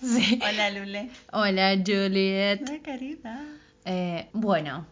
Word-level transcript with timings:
Sí. 0.02 0.40
Hola, 0.42 0.70
Lule. 0.70 1.10
Hola 1.32 1.76
Juliet. 1.84 2.66
Ay, 2.70 2.80
querida. 2.80 3.44
Eh, 3.84 4.28
bueno, 4.32 4.86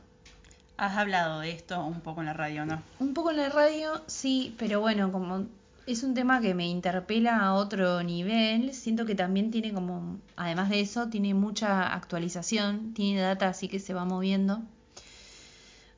Has 0.78 0.96
hablado 0.96 1.40
de 1.40 1.50
esto 1.50 1.84
un 1.84 2.00
poco 2.02 2.20
en 2.20 2.26
la 2.26 2.34
radio, 2.34 2.64
¿no? 2.64 2.80
un 3.00 3.12
poco 3.12 3.32
en 3.32 3.38
la 3.38 3.48
radio, 3.48 4.00
sí, 4.06 4.54
pero 4.58 4.80
bueno, 4.80 5.10
como 5.10 5.46
es 5.86 6.04
un 6.04 6.14
tema 6.14 6.40
que 6.40 6.54
me 6.54 6.68
interpela 6.68 7.38
a 7.40 7.54
otro 7.54 8.00
nivel, 8.04 8.72
siento 8.74 9.04
que 9.04 9.16
también 9.16 9.50
tiene 9.50 9.72
como, 9.72 10.18
además 10.36 10.68
de 10.68 10.80
eso, 10.80 11.08
tiene 11.08 11.34
mucha 11.34 11.92
actualización, 11.92 12.94
tiene 12.94 13.20
data 13.20 13.48
así 13.48 13.66
que 13.66 13.80
se 13.80 13.92
va 13.92 14.04
moviendo. 14.04 14.62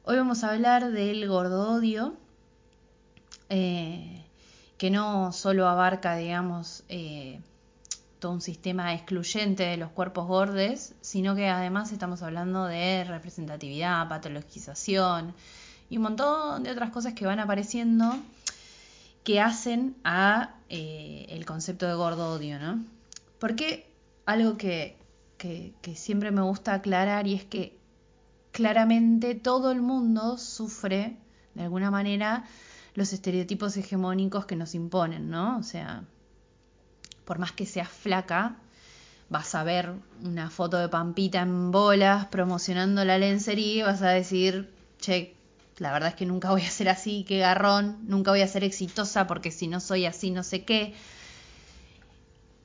Hoy 0.04 0.16
vamos 0.16 0.44
a 0.44 0.52
hablar 0.52 0.92
del 0.92 1.28
gordodio, 1.28 2.14
eh, 3.50 4.24
que 4.78 4.90
no 4.90 5.32
solo 5.32 5.68
abarca, 5.68 6.16
digamos, 6.16 6.84
eh, 6.88 7.38
todo 8.20 8.32
un 8.32 8.40
sistema 8.40 8.94
excluyente 8.94 9.64
de 9.64 9.76
los 9.76 9.90
cuerpos 9.90 10.28
gordes, 10.28 10.94
sino 11.00 11.34
que 11.34 11.48
además 11.48 11.90
estamos 11.90 12.22
hablando 12.22 12.66
de 12.66 13.04
representatividad, 13.04 14.08
patologización 14.08 15.34
y 15.88 15.96
un 15.96 16.04
montón 16.04 16.62
de 16.62 16.70
otras 16.70 16.90
cosas 16.90 17.14
que 17.14 17.26
van 17.26 17.40
apareciendo 17.40 18.14
que 19.24 19.40
hacen 19.40 19.96
a 20.04 20.54
eh, 20.68 21.26
el 21.30 21.44
concepto 21.44 21.86
de 21.86 21.94
gordo 21.94 22.32
odio, 22.32 22.58
¿no? 22.58 22.84
Porque 23.38 23.90
algo 24.26 24.56
que, 24.56 24.96
que, 25.36 25.74
que 25.82 25.96
siempre 25.96 26.30
me 26.30 26.42
gusta 26.42 26.74
aclarar 26.74 27.26
y 27.26 27.34
es 27.34 27.44
que 27.44 27.76
claramente 28.52 29.34
todo 29.34 29.72
el 29.72 29.82
mundo 29.82 30.38
sufre 30.38 31.16
de 31.54 31.62
alguna 31.62 31.90
manera 31.90 32.44
los 32.94 33.12
estereotipos 33.12 33.76
hegemónicos 33.76 34.46
que 34.46 34.56
nos 34.56 34.74
imponen, 34.74 35.30
¿no? 35.30 35.58
O 35.58 35.62
sea, 35.62 36.04
por 37.30 37.38
más 37.38 37.52
que 37.52 37.64
seas 37.64 37.88
flaca, 37.88 38.56
vas 39.28 39.54
a 39.54 39.62
ver 39.62 39.92
una 40.24 40.50
foto 40.50 40.78
de 40.78 40.88
Pampita 40.88 41.42
en 41.42 41.70
bolas 41.70 42.26
promocionando 42.26 43.04
la 43.04 43.18
lencería 43.18 43.74
y 43.76 43.82
vas 43.82 44.02
a 44.02 44.08
decir, 44.08 44.68
che, 44.98 45.36
la 45.78 45.92
verdad 45.92 46.08
es 46.08 46.16
que 46.16 46.26
nunca 46.26 46.50
voy 46.50 46.62
a 46.62 46.68
ser 46.68 46.88
así, 46.88 47.24
qué 47.28 47.38
garrón, 47.38 47.98
nunca 48.08 48.32
voy 48.32 48.40
a 48.40 48.48
ser 48.48 48.64
exitosa 48.64 49.28
porque 49.28 49.52
si 49.52 49.68
no 49.68 49.78
soy 49.78 50.06
así, 50.06 50.32
no 50.32 50.42
sé 50.42 50.64
qué. 50.64 50.92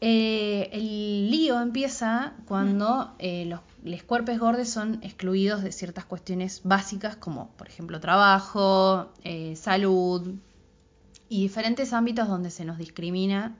Eh, 0.01 0.69
el 0.71 1.29
lío 1.29 1.61
empieza 1.61 2.33
cuando 2.47 3.13
eh, 3.19 3.45
los, 3.45 4.01
cuerpos 4.01 4.39
gordos 4.39 4.67
son 4.67 4.97
excluidos 5.03 5.61
de 5.61 5.71
ciertas 5.71 6.05
cuestiones 6.05 6.61
básicas 6.63 7.15
como, 7.15 7.51
por 7.51 7.67
ejemplo, 7.67 7.99
trabajo, 7.99 9.13
eh, 9.23 9.55
salud 9.57 10.33
y 11.29 11.43
diferentes 11.43 11.93
ámbitos 11.93 12.27
donde 12.27 12.49
se 12.49 12.65
nos 12.65 12.79
discrimina 12.79 13.55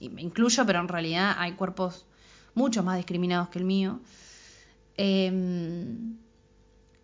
y 0.00 0.08
me 0.08 0.22
incluyo, 0.22 0.64
pero 0.66 0.80
en 0.80 0.88
realidad 0.88 1.34
hay 1.38 1.52
cuerpos 1.52 2.04
mucho 2.54 2.82
más 2.82 2.96
discriminados 2.96 3.48
que 3.48 3.58
el 3.58 3.64
mío. 3.64 4.00
Eh, 4.96 5.30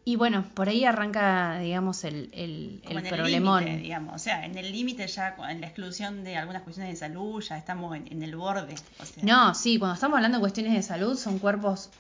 y 0.04 0.16
bueno, 0.16 0.44
por 0.54 0.69
ahí 0.69 0.84
arranca, 0.84 1.58
digamos, 1.60 2.02
el, 2.02 2.28
el, 2.32 2.82
el 2.88 3.02
problemón. 3.08 3.64
digamos. 3.64 4.16
O 4.16 4.19
sea, 4.19 4.44
en 4.44 4.58
el 4.58 4.72
límite 4.72 5.06
ya, 5.06 5.36
en 5.48 5.60
la 5.60 5.69
exclusión 5.69 6.25
de 6.25 6.36
algunas 6.36 6.62
cuestiones 6.62 6.92
de 6.94 6.98
salud, 6.98 7.41
ya 7.41 7.56
estamos 7.56 7.94
en, 7.97 8.08
en 8.10 8.22
el 8.25 8.34
borde. 8.34 8.75
O 8.98 9.04
sea, 9.06 9.22
No, 9.22 9.54
sí, 9.54 9.78
cuando 9.78 9.94
estamos 9.94 10.16
hablando 10.16 10.38
de 10.38 10.41
cuestiones 10.42 10.72
de 10.75 10.82
salud, 10.82 11.16
son 11.16 11.38
cuerpos 11.38 11.91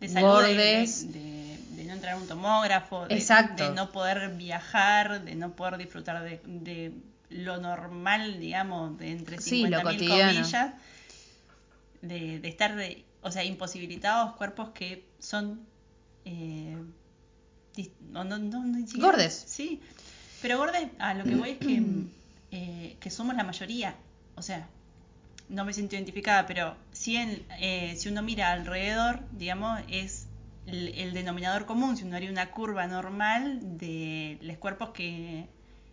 de 0.00 0.08
salud, 0.08 0.26
de- 0.26 0.32
gordes. 0.54 1.12
De, 1.12 1.18
de- 1.20 1.46
de 1.76 1.84
no 1.84 1.94
entrar 1.94 2.14
a 2.14 2.16
un 2.18 2.26
tomógrafo, 2.26 3.06
de, 3.06 3.14
Exacto. 3.14 3.68
de 3.70 3.74
no 3.74 3.90
poder 3.90 4.34
viajar, 4.36 5.24
de 5.24 5.34
no 5.34 5.52
poder 5.52 5.78
disfrutar 5.78 6.22
de 6.24 6.92
lo 7.30 7.58
normal, 7.58 8.40
digamos, 8.40 8.98
de 8.98 9.10
entre 9.10 9.38
Sí, 9.40 9.62
lo 9.66 9.78
50.000 9.78 9.82
cotidiano. 9.84 10.32
comillas, 10.32 10.74
de, 12.02 12.38
de 12.40 12.48
estar, 12.48 12.76
de, 12.76 13.04
o 13.22 13.30
sea, 13.30 13.44
imposibilitados 13.44 14.34
cuerpos 14.36 14.70
que 14.70 15.04
son... 15.18 15.60
eh, 16.24 16.76
no, 18.10 18.24
no, 18.24 18.38
no, 18.38 18.64
Gordes. 18.98 19.44
Sí, 19.46 19.80
pero 20.42 20.58
gordes, 20.58 20.88
a 20.98 21.14
lo 21.14 21.24
que 21.24 21.34
voy 21.36 21.50
es 21.50 21.58
que, 21.58 21.82
eh, 22.52 22.96
que 23.00 23.10
somos 23.10 23.36
la 23.36 23.44
mayoría, 23.44 23.94
o 24.34 24.42
sea, 24.42 24.68
no 25.48 25.64
me 25.64 25.72
siento 25.72 25.94
identificada, 25.96 26.46
pero 26.46 26.76
si, 26.92 27.16
en- 27.16 27.44
eh, 27.60 27.94
si 27.96 28.08
uno 28.08 28.22
mira 28.22 28.52
alrededor, 28.52 29.20
digamos, 29.32 29.80
es 29.90 30.26
el, 30.66 30.88
el 30.96 31.12
denominador 31.14 31.66
común, 31.66 31.96
si 31.96 32.04
uno 32.04 32.16
haría 32.16 32.30
una 32.30 32.50
curva 32.50 32.86
normal 32.86 33.60
de 33.78 34.38
los 34.42 34.56
cuerpos 34.58 34.90
que, 34.90 35.46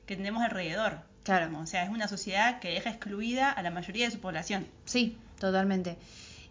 que 0.06 0.16
tenemos 0.16 0.42
alrededor. 0.44 1.02
Claro. 1.24 1.58
O 1.60 1.66
sea, 1.66 1.84
es 1.84 1.90
una 1.90 2.08
sociedad 2.08 2.60
que 2.60 2.70
deja 2.70 2.90
excluida 2.90 3.52
a 3.52 3.62
la 3.62 3.72
mayoría 3.72 4.06
de 4.06 4.12
su 4.12 4.20
población. 4.20 4.68
Sí, 4.86 5.18
totalmente. 5.40 5.98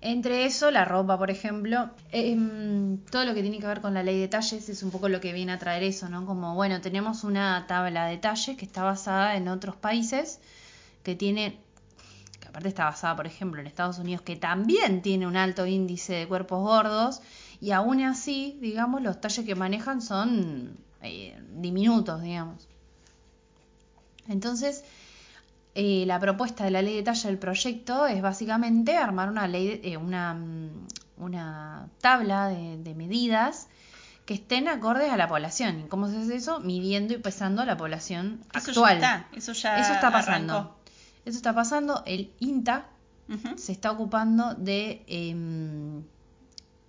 Entre 0.00 0.46
eso, 0.46 0.72
la 0.72 0.84
ropa, 0.84 1.16
por 1.16 1.30
ejemplo, 1.30 1.90
em, 2.10 2.98
todo 3.10 3.24
lo 3.24 3.34
que 3.34 3.42
tiene 3.42 3.60
que 3.60 3.66
ver 3.66 3.80
con 3.80 3.94
la 3.94 4.02
ley 4.02 4.18
de 4.18 4.26
talles 4.26 4.68
es 4.68 4.82
un 4.82 4.90
poco 4.90 5.08
lo 5.08 5.20
que 5.20 5.32
viene 5.32 5.52
a 5.52 5.58
traer 5.58 5.84
eso, 5.84 6.08
¿no? 6.08 6.26
Como, 6.26 6.56
bueno, 6.56 6.80
tenemos 6.80 7.22
una 7.22 7.66
tabla 7.68 8.06
de 8.06 8.18
talles 8.18 8.56
que 8.56 8.64
está 8.64 8.82
basada 8.82 9.36
en 9.36 9.46
otros 9.46 9.76
países 9.76 10.40
que 11.04 11.14
tiene, 11.14 11.58
que 12.40 12.48
aparte 12.48 12.68
está 12.68 12.86
basada, 12.86 13.14
por 13.14 13.28
ejemplo, 13.28 13.60
en 13.60 13.68
Estados 13.68 13.98
Unidos, 14.00 14.22
que 14.22 14.34
también 14.34 15.02
tiene 15.02 15.26
un 15.26 15.36
alto 15.36 15.66
índice 15.66 16.14
de 16.14 16.26
cuerpos 16.26 16.60
gordos, 16.62 17.20
y 17.60 17.70
aún 17.70 18.02
así, 18.02 18.58
digamos, 18.60 19.02
los 19.02 19.20
talles 19.20 19.46
que 19.46 19.54
manejan 19.54 20.02
son 20.02 20.76
eh, 21.00 21.40
diminutos, 21.54 22.22
digamos. 22.22 22.66
Entonces, 24.28 24.84
eh, 25.74 26.04
la 26.06 26.18
propuesta 26.20 26.64
de 26.64 26.70
la 26.70 26.82
ley 26.82 26.96
de 26.96 27.02
talla 27.02 27.28
del 27.28 27.38
proyecto 27.38 28.06
es 28.06 28.20
básicamente 28.22 28.96
armar 28.96 29.28
una 29.30 29.48
ley, 29.48 29.66
de- 29.78 29.92
eh, 29.92 29.96
una, 29.96 30.34
mm, 30.34 30.86
una 31.18 31.88
tabla 32.00 32.48
de, 32.48 32.76
de 32.78 32.94
medidas 32.94 33.68
que 34.26 34.34
estén 34.34 34.68
acordes 34.68 35.10
a 35.10 35.16
la 35.16 35.28
población. 35.28 35.80
¿Y 35.80 35.88
cómo 35.88 36.08
se 36.08 36.18
hace 36.18 36.36
eso? 36.36 36.60
Midiendo 36.60 37.14
y 37.14 37.18
pesando 37.18 37.62
a 37.62 37.64
la 37.64 37.76
población 37.76 38.40
Eso 38.54 38.70
actual. 38.70 39.00
ya 39.00 39.16
está, 39.16 39.36
eso 39.36 39.52
ya 39.52 39.78
Eso 39.80 39.92
está 39.94 40.12
pasando. 40.12 40.52
arrancó. 40.54 40.76
Eso 41.24 41.36
está 41.36 41.52
pasando. 41.54 42.02
El 42.06 42.30
INTA 42.38 42.86
se 43.56 43.72
está 43.72 43.90
ocupando 43.92 44.54
de, 44.54 45.02
em, 45.06 46.02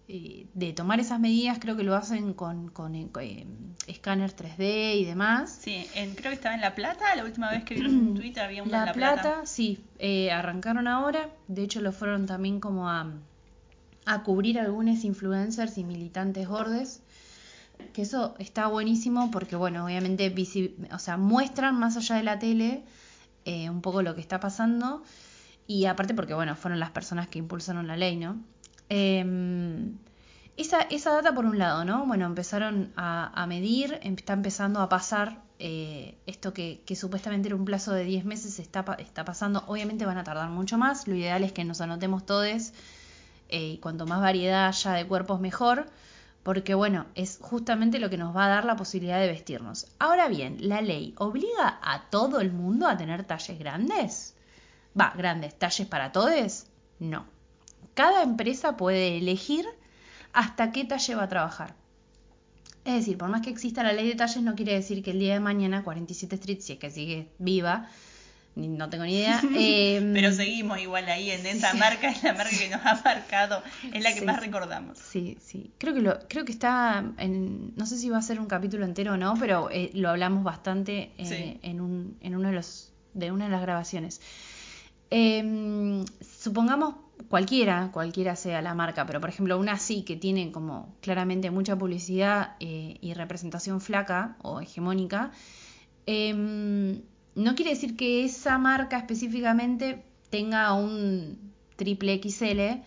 eh, 0.08 0.47
de 0.53 0.74
tomar 0.74 1.00
esas 1.00 1.19
medidas. 1.19 1.59
Creo 1.59 1.75
que 1.78 1.84
lo 1.84 1.96
hacen 1.96 2.34
con, 2.34 2.69
con 2.69 2.96
eh, 2.96 3.08
eh, 3.22 3.46
escáner 3.88 4.36
3D 4.36 4.96
y 4.97 5.06
demás. 5.06 5.59
Sí, 5.62 5.86
en- 5.96 6.16
creo 6.16 6.30
que 6.31 6.36
estaba 6.36 6.56
en 6.56 6.62
La 6.62 6.75
Plata, 6.75 7.16
la 7.16 7.24
última 7.24 7.50
vez 7.52 7.64
que 7.64 7.75
vi 7.75 7.81
en 7.86 8.14
Twitter 8.16 8.44
había 8.44 8.64
en 8.64 8.72
La, 8.72 8.86
La 8.86 8.94
Plata, 8.94 9.22
Plata. 9.22 9.46
sí, 9.46 9.84
eh, 10.00 10.31
arrancaron 10.31 10.88
ahora. 10.88 11.30
De 11.47 11.64
hecho, 11.64 11.81
lo 11.81 11.91
fueron 11.91 12.25
también 12.25 12.59
como 12.59 12.90
a, 12.90 13.12
a 14.06 14.24
cubrir 14.24 14.59
algunos 14.59 15.03
influencers 15.03 15.78
y 15.78 15.84
militantes 15.84 16.47
gordes. 16.47 17.02
Que 17.94 18.02
eso 18.03 18.35
está 18.40 18.68
buenísimo 18.68 19.30
porque, 19.31 19.56
bueno, 19.56 19.85
obviamente 19.85 20.34
o 20.91 21.00
sea, 21.00 21.17
muestran 21.17 21.78
más 21.78 21.96
allá 21.97 22.16
de 22.16 22.23
la 22.23 22.40
tele 22.40 22.84
eh, 23.46 23.70
un 23.70 23.82
poco 23.82 24.02
lo 24.02 24.16
que 24.16 24.22
está 24.22 24.40
pasando. 24.40 25.03
Y 25.67 25.85
aparte 25.85 26.14
porque, 26.14 26.34
bueno, 26.34 26.55
fueron 26.55 26.79
las 26.79 26.91
personas 26.91 27.28
que 27.28 27.40
impulsaron 27.40 27.88
la 27.88 27.96
ley, 27.97 28.16
¿no? 28.17 28.38
Em, 28.90 29.97
esa, 30.58 30.82
esa 30.84 31.12
data 31.14 31.34
por 31.34 31.46
un 31.46 31.58
lado, 31.58 31.84
¿no? 31.85 32.06
Bueno, 32.06 32.26
empezaron 32.26 32.94
a, 32.96 33.32
a 33.41 33.47
medir, 33.47 34.00
em- 34.03 34.16
está 34.16 34.34
empezando 34.34 34.80
a 34.82 34.90
pasar 34.90 35.41
eh, 35.59 36.18
esto 36.26 36.53
que, 36.53 36.84
que 36.85 36.96
supuestamente 36.96 37.47
era 37.47 37.56
un 37.56 37.66
plazo 37.66 37.94
de 37.94 38.03
10 38.03 38.26
meses, 38.26 38.59
está, 38.59 38.85
está 39.00 39.26
pasando. 39.26 39.64
Obviamente 39.68 40.06
van 40.06 40.18
a 40.18 40.24
tardar 40.24 40.50
mucho 40.50 40.78
más, 40.78 41.08
lo 41.08 41.16
ideal 41.16 41.44
es 41.44 41.52
que 41.53 41.64
nos 41.64 41.82
anotemos 41.82 42.26
todos 42.26 42.74
eh, 43.50 43.74
y 43.74 43.78
cuanto 43.80 44.06
más 44.06 44.22
variedad 44.22 44.68
haya 44.68 44.94
de 44.94 45.08
cuerpos 45.08 45.40
mejor, 45.40 45.88
porque 46.44 46.74
bueno, 46.76 47.06
es 47.16 47.40
justamente 47.41 48.00
lo 48.00 48.09
que 48.09 48.18
nos 48.18 48.36
va 48.36 48.46
a 48.46 48.50
dar 48.50 48.66
la 48.66 48.76
posibilidad 48.76 49.20
de 49.20 49.28
vestirnos. 49.28 49.88
Ahora 50.00 50.28
bien, 50.28 50.58
¿la 50.68 50.82
ley 50.82 51.14
obliga 51.18 51.79
a 51.82 52.09
todo 52.09 52.41
el 52.41 52.52
mundo 52.52 52.88
a 52.88 52.97
tener 52.97 53.24
talles 53.24 53.58
grandes? 53.59 54.36
Va, 55.00 55.14
grandes, 55.18 55.58
talles 55.58 55.88
para 55.88 56.12
todos? 56.12 56.66
No. 57.00 57.26
Cada 57.93 58.23
empresa 58.23 58.78
puede 58.78 59.17
elegir 59.17 59.66
hasta 60.34 60.72
qué 60.72 60.85
talle 60.85 61.16
va 61.16 61.23
a 61.23 61.29
trabajar. 61.29 61.75
Es 62.85 62.95
decir, 62.95 63.17
por 63.17 63.29
más 63.29 63.41
que 63.41 63.49
exista 63.49 63.84
la 63.84 63.93
ley 63.93 64.07
de 64.07 64.16
talles, 64.16 64.41
no 64.43 64.55
quiere 64.55 64.73
decir 64.73 65.03
que 65.03 65.11
el 65.11 65.19
día 65.19 65.34
de 65.34 65.40
mañana 65.40 65.84
47 65.84 66.35
Street, 66.35 66.59
si 66.59 66.73
es 66.73 66.79
que 66.79 66.91
sigue 66.91 67.29
viva, 67.37 67.87
no 68.55 68.90
tengo 68.90 69.05
ni 69.05 69.16
idea. 69.16 69.41
Eh, 69.55 70.01
Pero 70.13 70.31
seguimos 70.31 70.79
igual 70.79 71.07
ahí 71.07 71.31
en 71.31 71.45
esa 71.45 71.73
marca, 71.73 72.09
es 72.09 72.23
la 72.23 72.34
marca 72.34 72.55
que 72.57 72.69
nos 72.69 72.85
ha 72.85 73.01
marcado, 73.03 73.63
es 73.93 74.03
la 74.03 74.13
que 74.13 74.22
más 74.22 74.40
recordamos. 74.40 74.97
Sí, 74.97 75.37
sí. 75.41 75.72
Creo 75.78 75.93
que 75.93 76.01
lo, 76.01 76.19
creo 76.28 76.45
que 76.45 76.51
está 76.51 77.03
en, 77.17 77.73
no 77.75 77.85
sé 77.85 77.97
si 77.97 78.09
va 78.09 78.17
a 78.17 78.22
ser 78.22 78.40
un 78.40 78.47
capítulo 78.47 78.85
entero 78.85 79.13
o 79.13 79.17
no, 79.17 79.35
pero 79.40 79.69
eh, 79.72 79.91
lo 79.93 80.09
hablamos 80.09 80.43
bastante 80.43 81.11
eh, 81.17 81.59
en, 81.61 81.81
un, 81.81 82.17
en 82.22 82.35
uno 82.35 82.49
de 82.49 82.55
los, 82.55 82.91
de 83.13 83.31
una 83.31 83.45
de 83.45 83.51
las 83.51 83.61
grabaciones. 83.61 84.22
Em, 85.09 86.05
supongamos 86.22 86.95
cualquiera, 87.30 87.90
cualquiera 87.92 88.36
sea 88.36 88.62
la 88.62 88.74
marca, 88.74 89.06
pero 89.06 89.20
por 89.20 89.30
ejemplo 89.30 89.58
una 89.58 89.78
sí 89.78 90.04
que 90.04 90.16
tiene 90.16 90.52
como 90.52 90.96
claramente 91.02 91.52
mucha 91.52 91.78
publicidad 91.78 92.56
y 92.60 93.14
representación 93.14 93.82
flaca 93.82 94.38
o 94.42 94.62
hegemónica, 94.62 95.32
eh, 96.06 97.02
no 97.36 97.56
quiere 97.56 97.72
decir 97.72 97.96
que 97.96 98.26
esa 98.26 98.58
marca 98.58 98.98
específicamente 98.98 100.04
tenga 100.30 100.74
un 100.74 101.54
triple 101.76 102.22
XL, 102.22 102.82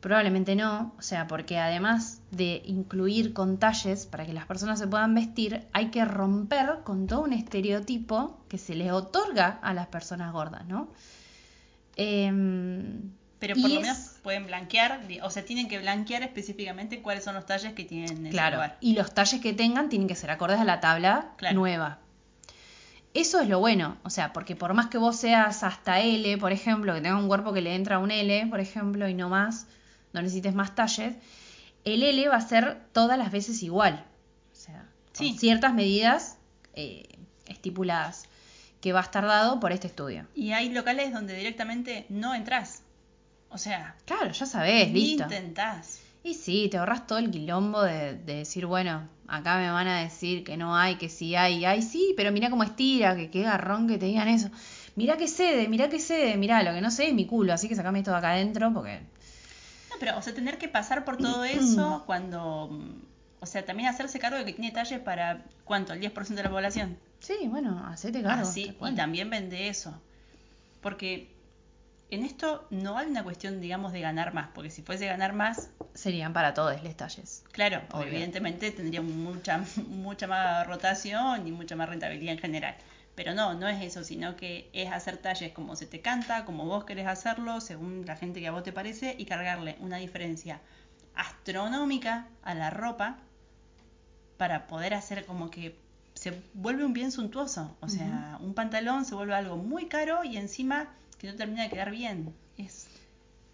probablemente 0.00 0.54
no, 0.54 0.94
o 0.98 1.02
sea, 1.02 1.26
porque 1.26 1.58
además 1.58 2.20
de 2.30 2.62
incluir 2.66 3.32
con 3.32 3.58
talles 3.58 4.06
para 4.06 4.26
que 4.26 4.32
las 4.32 4.46
personas 4.46 4.78
se 4.78 4.86
puedan 4.86 5.14
vestir, 5.14 5.66
hay 5.72 5.90
que 5.90 6.04
romper 6.04 6.80
con 6.84 7.06
todo 7.06 7.22
un 7.22 7.32
estereotipo 7.32 8.38
que 8.48 8.58
se 8.58 8.74
les 8.74 8.92
otorga 8.92 9.58
a 9.62 9.74
las 9.74 9.88
personas 9.88 10.32
gordas, 10.32 10.66
¿no? 10.66 10.88
Em, 11.96 13.10
pero 13.38 13.54
por 13.54 13.70
lo 13.70 13.80
menos 13.80 14.16
pueden 14.22 14.46
blanquear, 14.46 15.00
o 15.22 15.30
sea, 15.30 15.44
tienen 15.44 15.68
que 15.68 15.78
blanquear 15.78 16.22
específicamente 16.22 17.02
cuáles 17.02 17.24
son 17.24 17.34
los 17.34 17.46
talles 17.46 17.72
que 17.72 17.84
tienen 17.84 18.26
en 18.26 18.32
claro, 18.32 18.60
Y 18.80 18.94
los 18.94 19.14
talles 19.14 19.40
que 19.40 19.52
tengan 19.52 19.88
tienen 19.88 20.08
que 20.08 20.14
ser 20.14 20.30
acordes 20.30 20.58
a 20.58 20.64
la 20.64 20.80
tabla 20.80 21.32
nueva. 21.52 21.98
Eso 23.14 23.40
es 23.40 23.48
lo 23.48 23.60
bueno, 23.60 23.96
o 24.02 24.10
sea, 24.10 24.34
porque 24.34 24.56
por 24.56 24.74
más 24.74 24.86
que 24.86 24.98
vos 24.98 25.16
seas 25.16 25.62
hasta 25.62 26.00
L, 26.00 26.36
por 26.36 26.52
ejemplo, 26.52 26.92
que 26.92 27.00
tenga 27.00 27.16
un 27.16 27.28
cuerpo 27.28 27.54
que 27.54 27.62
le 27.62 27.74
entra 27.74 27.98
un 27.98 28.10
L, 28.10 28.46
por 28.48 28.60
ejemplo, 28.60 29.08
y 29.08 29.14
no 29.14 29.30
más, 29.30 29.66
no 30.12 30.20
necesites 30.20 30.54
más 30.54 30.74
talles, 30.74 31.14
el 31.84 32.02
L 32.02 32.28
va 32.28 32.36
a 32.36 32.40
ser 32.42 32.78
todas 32.92 33.16
las 33.16 33.32
veces 33.32 33.62
igual. 33.62 34.04
O 34.52 34.54
sea, 34.54 34.86
con 35.16 35.38
ciertas 35.38 35.72
medidas 35.72 36.36
eh, 36.74 37.04
estipuladas 37.46 38.28
que 38.86 38.92
va 38.92 39.00
a 39.00 39.02
estar 39.02 39.26
dado 39.26 39.58
por 39.58 39.72
este 39.72 39.88
estudio. 39.88 40.28
Y 40.36 40.52
hay 40.52 40.70
locales 40.70 41.12
donde 41.12 41.34
directamente 41.34 42.06
no 42.08 42.36
entras. 42.36 42.84
O 43.48 43.58
sea, 43.58 43.96
claro, 44.04 44.30
ya 44.30 44.46
sabés, 44.46 44.92
listo. 44.92 45.24
intentás. 45.24 45.98
Y 46.22 46.34
sí, 46.34 46.68
te 46.70 46.78
ahorras 46.78 47.04
todo 47.04 47.18
el 47.18 47.32
quilombo 47.32 47.82
de, 47.82 48.14
decir, 48.14 48.64
bueno, 48.64 49.08
acá 49.26 49.58
me 49.58 49.68
van 49.72 49.88
a 49.88 50.02
decir 50.02 50.44
que 50.44 50.56
no 50.56 50.76
hay, 50.76 50.98
que 50.98 51.08
sí 51.08 51.34
hay. 51.34 51.64
Ay, 51.64 51.82
sí, 51.82 52.14
pero 52.16 52.30
mira 52.30 52.48
cómo 52.48 52.62
estira, 52.62 53.16
que 53.16 53.28
qué 53.28 53.42
garrón 53.42 53.88
que 53.88 53.98
te 53.98 54.06
digan 54.06 54.28
eso. 54.28 54.50
Mira 54.94 55.16
que 55.16 55.26
cede, 55.26 55.66
mira 55.66 55.88
que 55.88 55.98
cede, 55.98 56.36
mira, 56.36 56.62
lo 56.62 56.72
que 56.72 56.80
no 56.80 56.92
sé 56.92 57.08
es 57.08 57.12
mi 57.12 57.26
culo, 57.26 57.54
así 57.54 57.68
que 57.68 57.74
sacame 57.74 57.98
esto 57.98 58.12
de 58.12 58.18
acá 58.18 58.34
adentro 58.34 58.72
porque... 58.72 59.00
No, 59.90 59.96
pero, 59.98 60.16
o 60.16 60.22
sea, 60.22 60.32
tener 60.32 60.58
que 60.58 60.68
pasar 60.68 61.04
por 61.04 61.16
todo 61.16 61.42
eso 61.44 62.04
cuando... 62.06 62.70
O 63.40 63.46
sea, 63.46 63.64
también 63.64 63.88
hacerse 63.88 64.20
cargo 64.20 64.38
de 64.38 64.44
que 64.44 64.52
tiene 64.52 64.70
talles 64.70 65.00
para, 65.00 65.42
¿cuánto? 65.64 65.92
¿El 65.92 66.00
10% 66.00 66.28
de 66.28 66.42
la 66.44 66.50
población? 66.50 66.96
Sí, 67.26 67.48
bueno, 67.48 67.84
hacete 67.88 68.22
cargo. 68.22 68.44
sí, 68.44 68.76
y 68.80 68.94
también 68.94 69.28
vende 69.28 69.66
eso. 69.66 70.00
Porque 70.80 71.28
en 72.08 72.24
esto 72.24 72.68
no 72.70 72.96
hay 72.98 73.08
una 73.08 73.24
cuestión, 73.24 73.60
digamos, 73.60 73.92
de 73.92 74.00
ganar 74.00 74.32
más, 74.32 74.50
porque 74.54 74.70
si 74.70 74.82
fuese 74.82 75.06
ganar 75.06 75.32
más... 75.32 75.70
Serían 75.92 76.32
para 76.32 76.54
todos 76.54 76.80
los 76.84 76.96
talles. 76.96 77.42
Claro, 77.50 77.82
evidentemente 78.00 78.70
tendría 78.70 79.02
mucha, 79.02 79.64
mucha 79.88 80.28
más 80.28 80.64
rotación 80.68 81.48
y 81.48 81.50
mucha 81.50 81.74
más 81.74 81.88
rentabilidad 81.88 82.34
en 82.34 82.38
general. 82.38 82.76
Pero 83.16 83.34
no, 83.34 83.54
no 83.54 83.66
es 83.66 83.82
eso, 83.82 84.04
sino 84.04 84.36
que 84.36 84.70
es 84.72 84.92
hacer 84.92 85.16
talles 85.16 85.52
como 85.52 85.74
se 85.74 85.86
te 85.86 86.00
canta, 86.00 86.44
como 86.44 86.64
vos 86.66 86.84
querés 86.84 87.08
hacerlo, 87.08 87.60
según 87.60 88.06
la 88.06 88.14
gente 88.14 88.38
que 88.38 88.46
a 88.46 88.52
vos 88.52 88.62
te 88.62 88.72
parece, 88.72 89.16
y 89.18 89.24
cargarle 89.24 89.76
una 89.80 89.96
diferencia 89.96 90.60
astronómica 91.16 92.28
a 92.42 92.54
la 92.54 92.70
ropa 92.70 93.18
para 94.36 94.68
poder 94.68 94.94
hacer 94.94 95.26
como 95.26 95.50
que 95.50 95.85
se 96.26 96.42
vuelve 96.54 96.84
un 96.84 96.92
bien 96.92 97.12
suntuoso. 97.12 97.76
O 97.78 97.88
sea, 97.88 98.36
un 98.40 98.52
pantalón 98.52 99.04
se 99.04 99.14
vuelve 99.14 99.32
algo 99.32 99.58
muy 99.58 99.86
caro 99.86 100.24
y 100.24 100.36
encima 100.36 100.88
que 101.18 101.28
no 101.28 101.36
termina 101.36 101.62
de 101.62 101.70
quedar 101.70 101.92
bien. 101.92 102.34
Es... 102.58 102.88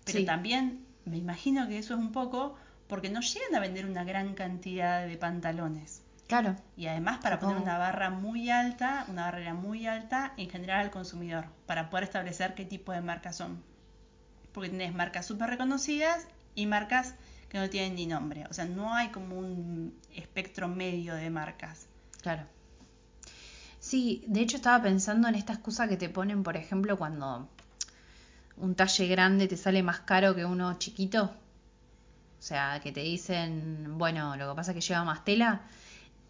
Pero 0.07 0.25
también 0.25 0.83
me 1.05 1.19
imagino 1.19 1.69
que 1.69 1.77
eso 1.77 1.93
es 1.93 2.01
un 2.01 2.13
poco 2.13 2.57
porque 2.87 3.11
no 3.11 3.21
llegan 3.21 3.55
a 3.55 3.61
vender 3.61 3.85
una 3.85 4.05
gran 4.05 4.33
cantidad 4.33 5.07
de 5.07 5.19
pantalones. 5.19 6.01
Claro. 6.29 6.57
Y 6.75 6.87
además 6.87 7.19
para 7.19 7.39
poner 7.41 7.59
una 7.59 7.77
barra 7.77 8.09
muy 8.09 8.49
alta, 8.49 9.05
una 9.09 9.25
barrera 9.25 9.53
muy 9.53 9.87
alta 9.87 10.33
en 10.39 10.49
general 10.49 10.81
al 10.81 10.91
consumidor, 10.91 11.45
para 11.67 11.91
poder 11.91 12.05
establecer 12.05 12.55
qué 12.55 12.65
tipo 12.65 12.93
de 12.93 13.03
marcas 13.03 13.37
son. 13.37 13.63
Porque 14.53 14.71
tenés 14.71 14.95
marcas 14.95 15.27
súper 15.27 15.51
reconocidas 15.51 16.27
y 16.55 16.65
marcas 16.65 17.17
que 17.51 17.59
no 17.59 17.69
tienen 17.69 17.97
ni 17.97 18.07
nombre. 18.07 18.47
O 18.49 18.55
sea, 18.55 18.65
no 18.65 18.95
hay 18.95 19.09
como 19.09 19.39
un 19.39 19.95
espectro 20.15 20.69
medio 20.69 21.15
de 21.15 21.29
marcas. 21.29 21.87
Claro. 22.23 22.47
Sí, 23.83 24.23
de 24.29 24.43
hecho 24.43 24.59
estaba 24.59 24.81
pensando 24.81 25.27
en 25.27 25.35
esta 25.35 25.55
excusa 25.55 25.89
que 25.89 25.97
te 25.97 26.09
ponen, 26.09 26.45
por 26.45 26.57
ejemplo, 26.57 26.97
cuando 26.97 27.49
un 28.57 28.77
talle 28.77 29.09
grande 29.09 29.49
te 29.49 29.57
sale 29.57 29.83
más 29.83 29.99
caro 30.01 30.37
que 30.37 30.45
uno 30.45 30.79
chiquito. 30.79 31.25
O 31.25 32.43
sea, 32.43 32.79
que 32.81 32.93
te 32.93 33.01
dicen, 33.01 33.99
bueno, 33.99 34.37
lo 34.37 34.51
que 34.51 34.55
pasa 34.55 34.71
es 34.71 34.77
que 34.77 34.81
lleva 34.81 35.03
más 35.03 35.25
tela. 35.25 35.63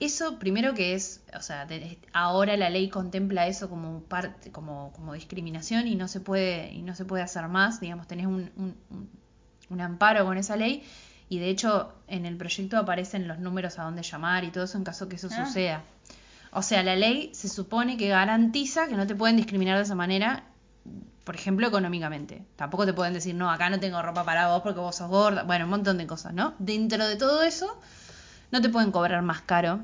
Eso 0.00 0.38
primero 0.38 0.72
que 0.72 0.94
es, 0.94 1.20
o 1.36 1.42
sea, 1.42 1.68
ahora 2.14 2.56
la 2.56 2.70
ley 2.70 2.88
contempla 2.88 3.46
eso 3.46 3.68
como 3.68 4.00
parte, 4.00 4.50
como, 4.50 4.90
como 4.92 5.12
discriminación 5.12 5.86
y 5.86 5.94
no 5.94 6.08
se 6.08 6.20
puede, 6.20 6.72
y 6.72 6.80
no 6.80 6.94
se 6.94 7.04
puede 7.04 7.22
hacer 7.22 7.46
más, 7.48 7.80
digamos, 7.80 8.08
tenés 8.08 8.26
un, 8.26 8.50
un, 9.68 9.80
amparo 9.82 10.24
con 10.24 10.38
esa 10.38 10.56
ley 10.56 10.84
y 11.28 11.38
de 11.38 11.50
hecho 11.50 11.92
en 12.08 12.24
el 12.24 12.36
proyecto 12.38 12.78
aparecen 12.78 13.28
los 13.28 13.38
números 13.38 13.78
a 13.78 13.84
dónde 13.84 14.02
llamar 14.02 14.44
y 14.44 14.50
todo 14.50 14.64
eso 14.64 14.78
en 14.78 14.84
caso 14.84 15.06
que 15.08 15.16
eso 15.16 15.28
ah. 15.30 15.46
suceda. 15.46 15.84
O 16.52 16.62
sea, 16.62 16.82
la 16.82 16.96
ley 16.96 17.30
se 17.32 17.48
supone 17.48 17.96
que 17.96 18.08
garantiza 18.08 18.86
que 18.86 18.94
no 18.94 19.06
te 19.06 19.14
pueden 19.14 19.36
discriminar 19.36 19.78
de 19.78 19.84
esa 19.84 19.94
manera, 19.94 20.44
por 21.24 21.34
ejemplo, 21.34 21.66
económicamente. 21.66 22.44
Tampoco 22.56 22.84
te 22.84 22.92
pueden 22.92 23.14
decir, 23.14 23.34
no, 23.34 23.50
acá 23.50 23.70
no 23.70 23.80
tengo 23.80 24.02
ropa 24.02 24.24
para 24.24 24.48
vos 24.48 24.62
porque 24.62 24.80
vos 24.80 24.94
sos 24.94 25.08
gorda. 25.08 25.44
Bueno, 25.44 25.64
un 25.64 25.70
montón 25.70 25.96
de 25.96 26.06
cosas, 26.06 26.34
¿no? 26.34 26.54
Dentro 26.58 27.06
de 27.06 27.16
todo 27.16 27.42
eso, 27.42 27.80
no 28.50 28.60
te 28.60 28.68
pueden 28.68 28.92
cobrar 28.92 29.22
más 29.22 29.40
caro 29.40 29.80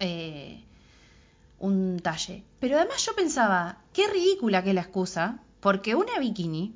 eh, 0.00 0.60
un 1.60 2.00
talle. 2.02 2.42
Pero 2.58 2.76
además 2.76 3.06
yo 3.06 3.14
pensaba, 3.14 3.78
qué 3.92 4.08
ridícula 4.08 4.64
que 4.64 4.70
es 4.70 4.74
la 4.74 4.80
excusa, 4.80 5.38
porque 5.60 5.94
una 5.94 6.18
bikini 6.18 6.74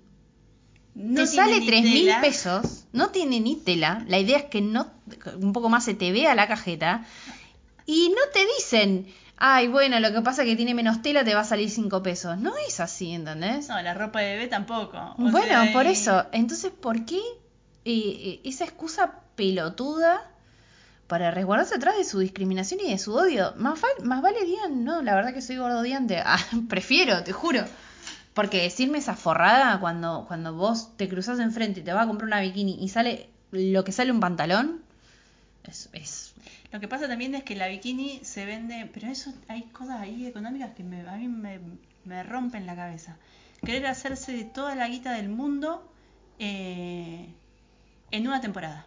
te 1.14 1.26
sale 1.26 1.60
tres 1.62 1.82
mil 1.82 2.10
pesos, 2.20 2.84
no 2.92 3.10
tiene 3.10 3.40
ni 3.40 3.56
tela. 3.56 4.04
La 4.06 4.18
idea 4.18 4.38
es 4.38 4.44
que 4.44 4.60
no, 4.60 4.88
un 5.36 5.52
poco 5.52 5.68
más 5.68 5.84
se 5.84 5.94
te 5.94 6.12
vea 6.12 6.34
la 6.34 6.46
cajeta 6.46 7.06
y 7.90 8.10
no 8.10 8.20
te 8.34 8.44
dicen, 8.58 9.06
ay, 9.38 9.66
bueno, 9.66 9.98
lo 9.98 10.12
que 10.12 10.20
pasa 10.20 10.42
es 10.42 10.48
que 10.50 10.56
tiene 10.56 10.74
menos 10.74 11.00
tela, 11.00 11.24
te 11.24 11.34
va 11.34 11.40
a 11.40 11.44
salir 11.44 11.70
cinco 11.70 12.02
pesos. 12.02 12.36
No 12.36 12.54
es 12.58 12.80
así, 12.80 13.14
¿entendés? 13.14 13.66
No, 13.66 13.80
la 13.80 13.94
ropa 13.94 14.20
de 14.20 14.32
bebé 14.32 14.46
tampoco. 14.46 15.14
bueno, 15.16 15.72
por 15.72 15.86
eso. 15.86 16.26
Entonces, 16.32 16.70
¿por 16.70 17.06
qué 17.06 17.16
eh, 17.16 17.22
eh, 17.86 18.40
esa 18.44 18.64
excusa 18.64 19.20
pelotuda 19.36 20.30
para 21.06 21.30
resguardarse 21.30 21.76
atrás 21.76 21.96
de 21.96 22.04
su 22.04 22.18
discriminación 22.18 22.78
y 22.84 22.90
de 22.90 22.98
su 22.98 23.14
odio? 23.14 23.54
Más, 23.56 23.80
más 24.02 24.20
vale 24.20 24.44
digan, 24.44 24.84
no, 24.84 25.00
la 25.00 25.14
verdad 25.14 25.32
que 25.32 25.40
soy 25.40 25.56
gordo 25.56 25.78
odiante. 25.78 26.22
Ah, 26.26 26.44
prefiero, 26.68 27.24
te 27.24 27.32
juro. 27.32 27.64
Porque 28.34 28.60
decirme 28.60 28.98
esa 28.98 29.14
forrada 29.14 29.80
cuando, 29.80 30.26
cuando 30.28 30.52
vos 30.52 30.94
te 30.98 31.08
cruzas 31.08 31.38
enfrente 31.38 31.80
y 31.80 31.84
te 31.84 31.94
vas 31.94 32.04
a 32.04 32.06
comprar 32.06 32.26
una 32.26 32.42
bikini 32.42 32.84
y 32.84 32.90
sale 32.90 33.30
lo 33.50 33.82
que 33.82 33.92
sale 33.92 34.12
un 34.12 34.20
pantalón, 34.20 34.82
es, 35.64 35.88
es 35.94 36.34
lo 36.70 36.80
que 36.80 36.88
pasa 36.88 37.08
también 37.08 37.34
es 37.34 37.44
que 37.44 37.56
la 37.56 37.68
bikini 37.68 38.20
se 38.22 38.44
vende, 38.44 38.90
pero 38.92 39.08
eso 39.08 39.32
hay 39.48 39.62
cosas 39.62 40.00
ahí 40.00 40.26
económicas 40.26 40.72
que 40.74 40.84
me, 40.84 41.00
a 41.08 41.16
mí 41.16 41.26
me, 41.28 42.22
rompen 42.24 42.66
la 42.66 42.76
cabeza. 42.76 43.16
Querer 43.64 43.86
hacerse 43.86 44.32
de 44.32 44.44
toda 44.44 44.74
la 44.74 44.88
guita 44.88 45.12
del 45.12 45.30
mundo 45.30 45.90
eh, 46.38 47.26
en 48.10 48.28
una 48.28 48.40
temporada. 48.40 48.86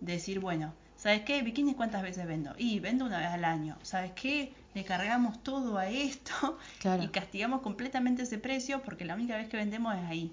Decir, 0.00 0.38
bueno, 0.38 0.74
¿sabes 0.96 1.22
qué? 1.22 1.42
Bikini 1.42 1.74
cuántas 1.74 2.02
veces 2.02 2.26
vendo? 2.26 2.54
Y 2.58 2.78
vendo 2.78 3.06
una 3.06 3.18
vez 3.18 3.28
al 3.28 3.44
año. 3.44 3.78
¿Sabes 3.82 4.12
qué? 4.12 4.52
Le 4.74 4.84
cargamos 4.84 5.42
todo 5.42 5.78
a 5.78 5.88
esto 5.88 6.58
y 7.02 7.08
castigamos 7.08 7.62
completamente 7.62 8.24
ese 8.24 8.38
precio 8.38 8.82
porque 8.82 9.06
la 9.06 9.14
única 9.14 9.36
vez 9.36 9.48
que 9.48 9.56
vendemos 9.56 9.96
es 9.96 10.04
ahí. 10.04 10.32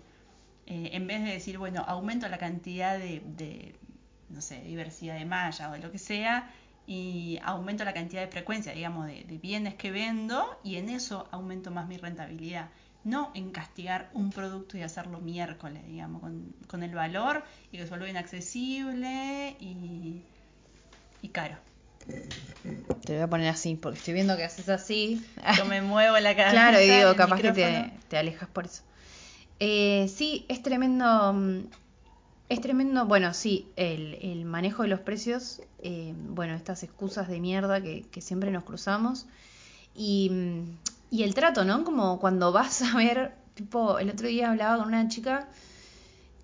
Eh, 0.68 0.90
en 0.94 1.08
vez 1.08 1.24
de 1.24 1.32
decir, 1.32 1.58
bueno, 1.58 1.86
aumento 1.88 2.28
la 2.28 2.38
cantidad 2.38 2.98
de, 2.98 3.22
de 3.38 3.76
no 4.30 4.42
sé, 4.42 4.62
diversidad 4.62 5.16
de 5.16 5.26
malla 5.26 5.72
o 5.72 5.78
lo 5.78 5.92
que 5.92 6.00
sea, 6.00 6.52
y 6.88 7.40
aumento 7.44 7.84
la 7.84 7.94
cantidad 7.94 8.22
de 8.22 8.28
frecuencia, 8.28 8.74
digamos, 8.74 9.08
de, 9.08 9.40
bienes 9.42 9.76
que 9.76 9.92
vendo 9.92 10.60
y 10.64 10.76
en 10.76 10.90
eso 10.90 11.28
aumento 11.32 11.72
más 11.72 11.88
mi 11.88 11.98
rentabilidad. 11.98 12.70
No 13.04 13.32
en 13.36 13.52
castigar 13.52 14.10
un 14.14 14.32
producto 14.32 14.78
y 14.78 14.82
hacerlo 14.82 15.20
miércoles, 15.20 15.86
digamos, 15.86 16.24
con, 16.68 16.84
el 16.84 16.96
valor 16.96 17.44
y 17.72 17.78
que 17.78 17.84
se 17.84 17.90
vuelva 17.90 18.10
inaccesible 18.10 19.56
y, 19.60 20.24
y 21.22 21.30
caro. 21.30 21.58
Te 23.06 23.14
voy 23.14 23.22
a 23.22 23.28
poner 23.28 23.50
así, 23.50 23.76
porque 23.76 24.00
estoy 24.00 24.14
viendo 24.14 24.36
que 24.38 24.44
haces 24.44 24.70
así. 24.70 25.24
Yo 25.58 25.66
me 25.66 25.82
muevo 25.82 26.18
la 26.20 26.36
cabeza. 26.36 26.52
Claro, 26.52 26.82
y 26.82 26.90
digo, 26.90 27.16
capaz 27.16 27.42
que 27.42 27.52
te, 27.52 27.94
te 28.08 28.18
alejas 28.18 28.50
por 28.50 28.66
eso. 28.66 28.84
Eh, 29.60 30.12
sí, 30.14 30.46
es 30.50 30.62
tremendo. 30.62 31.34
Es 32.48 32.62
tremendo, 32.62 33.06
bueno, 33.06 33.34
sí, 33.34 33.68
el, 33.76 34.16
el 34.22 34.46
manejo 34.46 34.84
de 34.84 34.90
los 34.90 35.00
precios, 35.00 35.62
eh, 35.80 36.14
bueno, 36.16 36.54
estas 36.54 36.84
excusas 36.84 37.28
de 37.28 37.40
mierda 37.40 37.82
que, 37.82 38.04
que 38.12 38.22
siempre 38.22 38.52
nos 38.52 38.64
cruzamos. 38.64 39.26
Y, 39.96 40.32
y 41.10 41.24
el 41.24 41.34
trato, 41.34 41.66
¿no? 41.66 41.84
Como 41.84 42.20
cuando 42.20 42.52
vas 42.52 42.82
a 42.84 42.96
ver, 42.98 43.34
tipo, 43.56 43.98
el 43.98 44.10
otro 44.10 44.28
día 44.28 44.52
hablaba 44.52 44.78
con 44.78 44.88
una 44.88 45.08
chica 45.08 45.48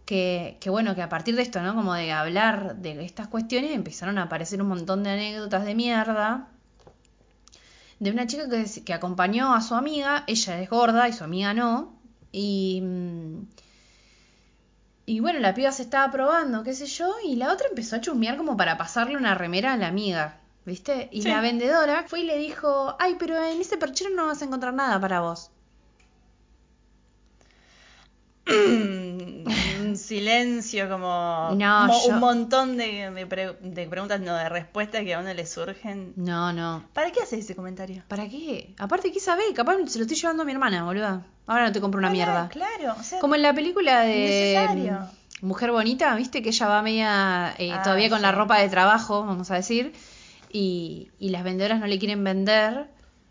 que, 0.05 0.57
que 0.59 0.69
bueno, 0.71 0.95
que 0.95 1.03
a 1.03 1.09
partir 1.09 1.35
de 1.35 1.43
esto, 1.43 1.61
¿no? 1.61 1.75
Como 1.75 1.93
de 1.93 2.11
hablar 2.11 2.77
de 2.77 3.05
estas 3.05 3.27
cuestiones, 3.27 3.71
empezaron 3.71 4.17
a 4.17 4.23
aparecer 4.23 4.61
un 4.61 4.69
montón 4.69 5.03
de 5.03 5.11
anécdotas 5.11 5.65
de 5.65 5.75
mierda 5.75 6.47
de 8.01 8.09
una 8.09 8.25
chica 8.25 8.49
que, 8.49 8.65
que 8.83 8.93
acompañó 8.95 9.53
a 9.53 9.61
su 9.61 9.75
amiga, 9.75 10.23
ella 10.25 10.59
es 10.59 10.69
gorda 10.71 11.07
y 11.07 11.13
su 11.13 11.23
amiga 11.23 11.53
no, 11.53 11.93
y, 12.31 12.81
mm, 12.81 13.45
y 15.11 15.19
bueno, 15.19 15.39
la 15.39 15.53
piba 15.53 15.73
se 15.73 15.81
estaba 15.83 16.09
probando, 16.09 16.63
qué 16.63 16.73
sé 16.73 16.85
yo, 16.85 17.13
y 17.25 17.35
la 17.35 17.51
otra 17.51 17.67
empezó 17.67 17.97
a 17.97 18.01
chusmear 18.01 18.37
como 18.37 18.55
para 18.55 18.77
pasarle 18.77 19.17
una 19.17 19.35
remera 19.35 19.73
a 19.73 19.77
la 19.77 19.87
amiga, 19.87 20.39
¿viste? 20.65 21.09
Y 21.11 21.23
Sí. 21.23 21.27
la 21.27 21.41
vendedora 21.41 22.05
fue 22.07 22.21
y 22.21 22.23
le 22.23 22.37
dijo, 22.37 22.95
ay, 22.97 23.17
pero 23.19 23.35
en 23.43 23.59
ese 23.59 23.77
perchero 23.77 24.09
no 24.11 24.27
vas 24.27 24.41
a 24.41 24.45
encontrar 24.45 24.73
nada 24.73 25.01
para 25.01 25.19
vos. 25.19 25.51
silencio 30.15 30.89
como 30.89 31.55
No, 31.57 31.87
mo- 31.87 32.01
yo- 32.05 32.09
un 32.13 32.19
montón 32.19 32.77
de, 32.77 33.09
de 33.11 33.25
pre- 33.25 33.55
de 33.61 33.87
preguntas, 33.87 34.19
no, 34.19 34.35
de 34.35 34.49
respuestas 34.49 35.03
que 35.03 35.13
a 35.13 35.19
uno 35.19 35.33
le 35.33 35.45
surgen. 35.45 36.13
No, 36.15 36.51
no. 36.53 36.83
¿Para 36.93 37.11
qué 37.11 37.21
haces 37.21 37.39
ese 37.45 37.55
comentario? 37.55 38.03
¿Para 38.07 38.27
qué? 38.27 38.73
Aparte, 38.77 39.11
¿qué 39.11 39.19
sabés? 39.19 39.45
Capaz 39.55 39.77
se 39.87 39.97
lo 39.99 40.03
estoy 40.03 40.17
llevando 40.17 40.43
a 40.43 40.45
mi 40.45 40.51
hermana, 40.51 40.83
boluda. 40.83 41.25
Ahora 41.47 41.65
no 41.67 41.71
te 41.71 41.81
compro 41.81 41.99
una 41.99 42.09
mierda. 42.09 42.49
Claro, 42.49 42.95
o 42.99 43.03
sea, 43.03 43.19
Como 43.19 43.35
en 43.35 43.41
la 43.41 43.53
película 43.53 44.01
de 44.01 44.89
Mujer 45.41 45.71
Bonita, 45.71 46.13
¿viste? 46.15 46.41
Que 46.43 46.49
ella 46.49 46.67
va 46.67 46.81
media 46.81 47.53
eh, 47.57 47.71
Ah, 47.73 47.81
todavía 47.83 48.09
con 48.09 48.21
la 48.21 48.31
ropa 48.31 48.59
de 48.59 48.69
trabajo, 48.69 49.25
vamos 49.25 49.49
a 49.51 49.55
decir, 49.55 49.93
y, 50.51 51.09
y 51.19 51.29
las 51.29 51.43
vendedoras 51.43 51.79
no 51.79 51.87
le 51.87 51.97
quieren 51.99 52.23
vender 52.23 52.87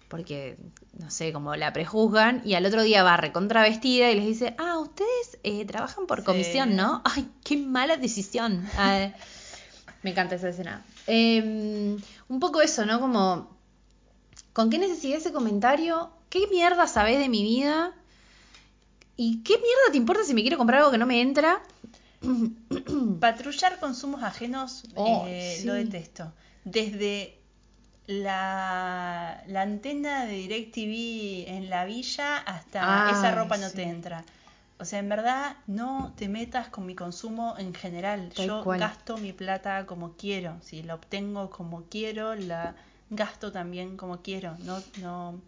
porque, 0.08 0.56
no 0.98 1.10
sé, 1.10 1.32
como 1.32 1.54
la 1.56 1.72
prejuzgan, 1.72 2.42
y 2.44 2.54
al 2.54 2.66
otro 2.66 2.82
día 2.82 3.02
va 3.02 3.16
recontravestida 3.16 4.10
y 4.10 4.16
les 4.16 4.26
dice, 4.26 4.54
ah, 4.58 4.78
ustedes 4.78 5.38
eh, 5.44 5.64
trabajan 5.64 6.06
por 6.06 6.20
Sí. 6.20 6.24
comisión, 6.24 6.76
¿no? 6.76 7.00
Ay, 7.04 7.28
qué 7.44 7.56
mala 7.56 7.96
decisión. 7.96 8.68
Ah, 8.76 9.10
me 10.02 10.10
encanta 10.10 10.34
esa 10.34 10.48
escena. 10.48 10.84
Eh, 11.06 11.96
un 12.28 12.40
poco 12.40 12.60
eso, 12.60 12.84
¿no? 12.86 13.00
Como, 13.00 13.56
¿con 14.52 14.70
qué 14.70 14.78
necesidad 14.78 15.18
ese 15.18 15.32
comentario? 15.32 16.10
¿Qué 16.28 16.46
mierda 16.50 16.86
sabés 16.86 17.18
de 17.18 17.28
mi 17.28 17.42
vida? 17.42 17.92
¿Y 19.16 19.42
qué 19.42 19.54
mierda 19.54 19.90
te 19.92 19.96
importa 19.98 20.24
si 20.24 20.32
me 20.34 20.42
quiero 20.42 20.56
comprar 20.58 20.78
algo 20.80 20.90
que 20.92 20.98
no 20.98 21.06
me 21.06 21.20
entra? 21.20 21.62
patrullar 23.20 23.80
consumos 23.80 24.22
ajenos 24.22 24.84
Oh, 24.94 25.24
eh, 25.26 25.56
sí. 25.60 25.66
lo 25.66 25.74
detesto. 25.74 26.32
Desde 26.64 27.39
la, 28.10 29.42
la 29.46 29.62
antena 29.62 30.26
de 30.26 30.32
DirecTV 30.32 31.48
en 31.56 31.70
la 31.70 31.84
villa 31.84 32.38
hasta 32.38 33.10
esa 33.10 33.34
ropa 33.34 33.56
no 33.56 33.68
sí. 33.68 33.76
te 33.76 33.82
entra. 33.84 34.24
O 34.78 34.84
sea, 34.84 34.98
en 34.98 35.08
verdad, 35.08 35.56
no 35.66 36.12
te 36.16 36.28
metas 36.28 36.68
con 36.68 36.86
mi 36.86 36.94
consumo 36.94 37.54
en 37.58 37.72
general. 37.74 38.32
Tal 38.34 38.46
Yo 38.46 38.64
cual. 38.64 38.80
gasto 38.80 39.16
mi 39.18 39.32
plata 39.32 39.86
como 39.86 40.16
quiero. 40.16 40.56
Si 40.62 40.82
la 40.82 40.94
obtengo 40.94 41.50
como 41.50 41.84
quiero, 41.84 42.34
la 42.34 42.74
gasto 43.10 43.52
también 43.52 43.96
como 43.96 44.22
quiero. 44.22 44.56
No, 44.60 44.82
no. 45.00 45.40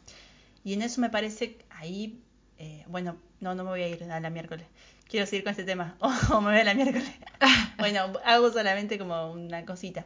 Y 0.65 0.75
en 0.75 0.83
eso 0.83 1.01
me 1.01 1.11
parece 1.11 1.59
ahí, 1.71 2.21
eh, 2.59 2.85
bueno, 2.87 3.17
no, 3.41 3.55
no 3.55 3.65
me 3.65 3.71
voy 3.71 3.83
a 3.83 3.89
ir 3.89 4.05
a 4.05 4.21
la 4.21 4.31
miércoles. 4.31 4.67
Quiero 5.09 5.27
seguir 5.27 5.43
con 5.43 5.51
este 5.51 5.65
tema. 5.65 5.97
O 6.31 6.41
me 6.41 6.53
voy 6.53 6.61
a 6.61 6.65
la 6.65 6.75
miércoles. 6.75 7.11
bueno, 7.79 8.13
hago 8.25 8.53
solamente 8.53 8.99
como 8.99 9.33
una 9.33 9.65
cosita. 9.65 10.05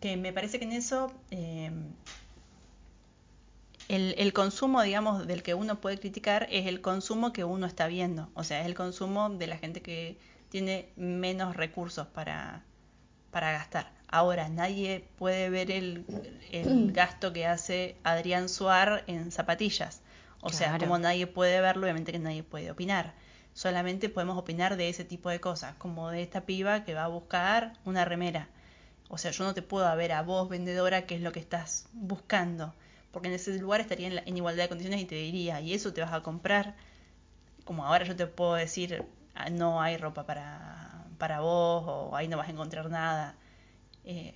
Que 0.00 0.16
me 0.16 0.32
parece 0.32 0.58
que 0.58 0.64
en 0.64 0.72
eso 0.72 1.12
eh, 1.30 1.70
el, 3.88 4.14
el 4.18 4.32
consumo, 4.32 4.82
digamos, 4.82 5.26
del 5.26 5.42
que 5.42 5.54
uno 5.54 5.80
puede 5.80 5.98
criticar 5.98 6.46
es 6.50 6.66
el 6.66 6.80
consumo 6.80 7.32
que 7.32 7.44
uno 7.44 7.66
está 7.66 7.86
viendo. 7.86 8.30
O 8.34 8.44
sea, 8.44 8.60
es 8.60 8.66
el 8.66 8.74
consumo 8.74 9.30
de 9.30 9.46
la 9.46 9.56
gente 9.56 9.82
que 9.82 10.18
tiene 10.50 10.88
menos 10.96 11.56
recursos 11.56 12.06
para, 12.06 12.62
para 13.30 13.52
gastar. 13.52 13.90
Ahora, 14.08 14.48
nadie 14.48 15.04
puede 15.18 15.50
ver 15.50 15.70
el, 15.70 16.04
el 16.50 16.92
gasto 16.94 17.32
que 17.32 17.46
hace 17.46 17.96
Adrián 18.04 18.48
Suar 18.48 19.04
en 19.06 19.32
zapatillas. 19.32 20.02
O 20.40 20.50
sea, 20.50 20.78
como 20.78 20.98
nadie 20.98 21.26
puede 21.26 21.60
verlo, 21.60 21.82
obviamente 21.82 22.12
que 22.12 22.18
nadie 22.18 22.42
puede 22.42 22.70
opinar. 22.70 23.12
Solamente 23.54 24.08
podemos 24.08 24.38
opinar 24.38 24.76
de 24.76 24.88
ese 24.88 25.04
tipo 25.04 25.30
de 25.30 25.40
cosas, 25.40 25.74
como 25.76 26.10
de 26.10 26.22
esta 26.22 26.42
piba 26.42 26.84
que 26.84 26.94
va 26.94 27.04
a 27.04 27.08
buscar 27.08 27.72
una 27.84 28.04
remera. 28.04 28.48
O 29.08 29.18
sea, 29.18 29.30
yo 29.30 29.44
no 29.44 29.54
te 29.54 29.62
puedo 29.62 29.94
ver 29.96 30.12
a 30.12 30.22
vos, 30.22 30.48
vendedora, 30.48 31.06
qué 31.06 31.14
es 31.16 31.20
lo 31.22 31.32
que 31.32 31.40
estás 31.40 31.86
buscando. 31.92 32.74
Porque 33.10 33.28
en 33.28 33.34
ese 33.34 33.58
lugar 33.58 33.80
estaría 33.80 34.06
en, 34.08 34.14
la- 34.16 34.22
en 34.26 34.36
igualdad 34.36 34.64
de 34.64 34.68
condiciones 34.68 35.00
y 35.00 35.06
te 35.06 35.14
diría, 35.14 35.60
¿y 35.60 35.72
eso 35.74 35.92
te 35.92 36.00
vas 36.02 36.12
a 36.12 36.22
comprar? 36.22 36.74
Como 37.64 37.84
ahora 37.84 38.04
yo 38.04 38.16
te 38.16 38.26
puedo 38.26 38.54
decir, 38.54 39.04
"Ah, 39.34 39.50
no 39.50 39.80
hay 39.82 39.96
ropa 39.96 40.24
para, 40.26 41.04
para 41.18 41.40
vos 41.40 41.84
o 41.86 42.16
ahí 42.16 42.28
no 42.28 42.36
vas 42.36 42.48
a 42.48 42.52
encontrar 42.52 42.90
nada. 42.90 43.34
Eh, 44.04 44.34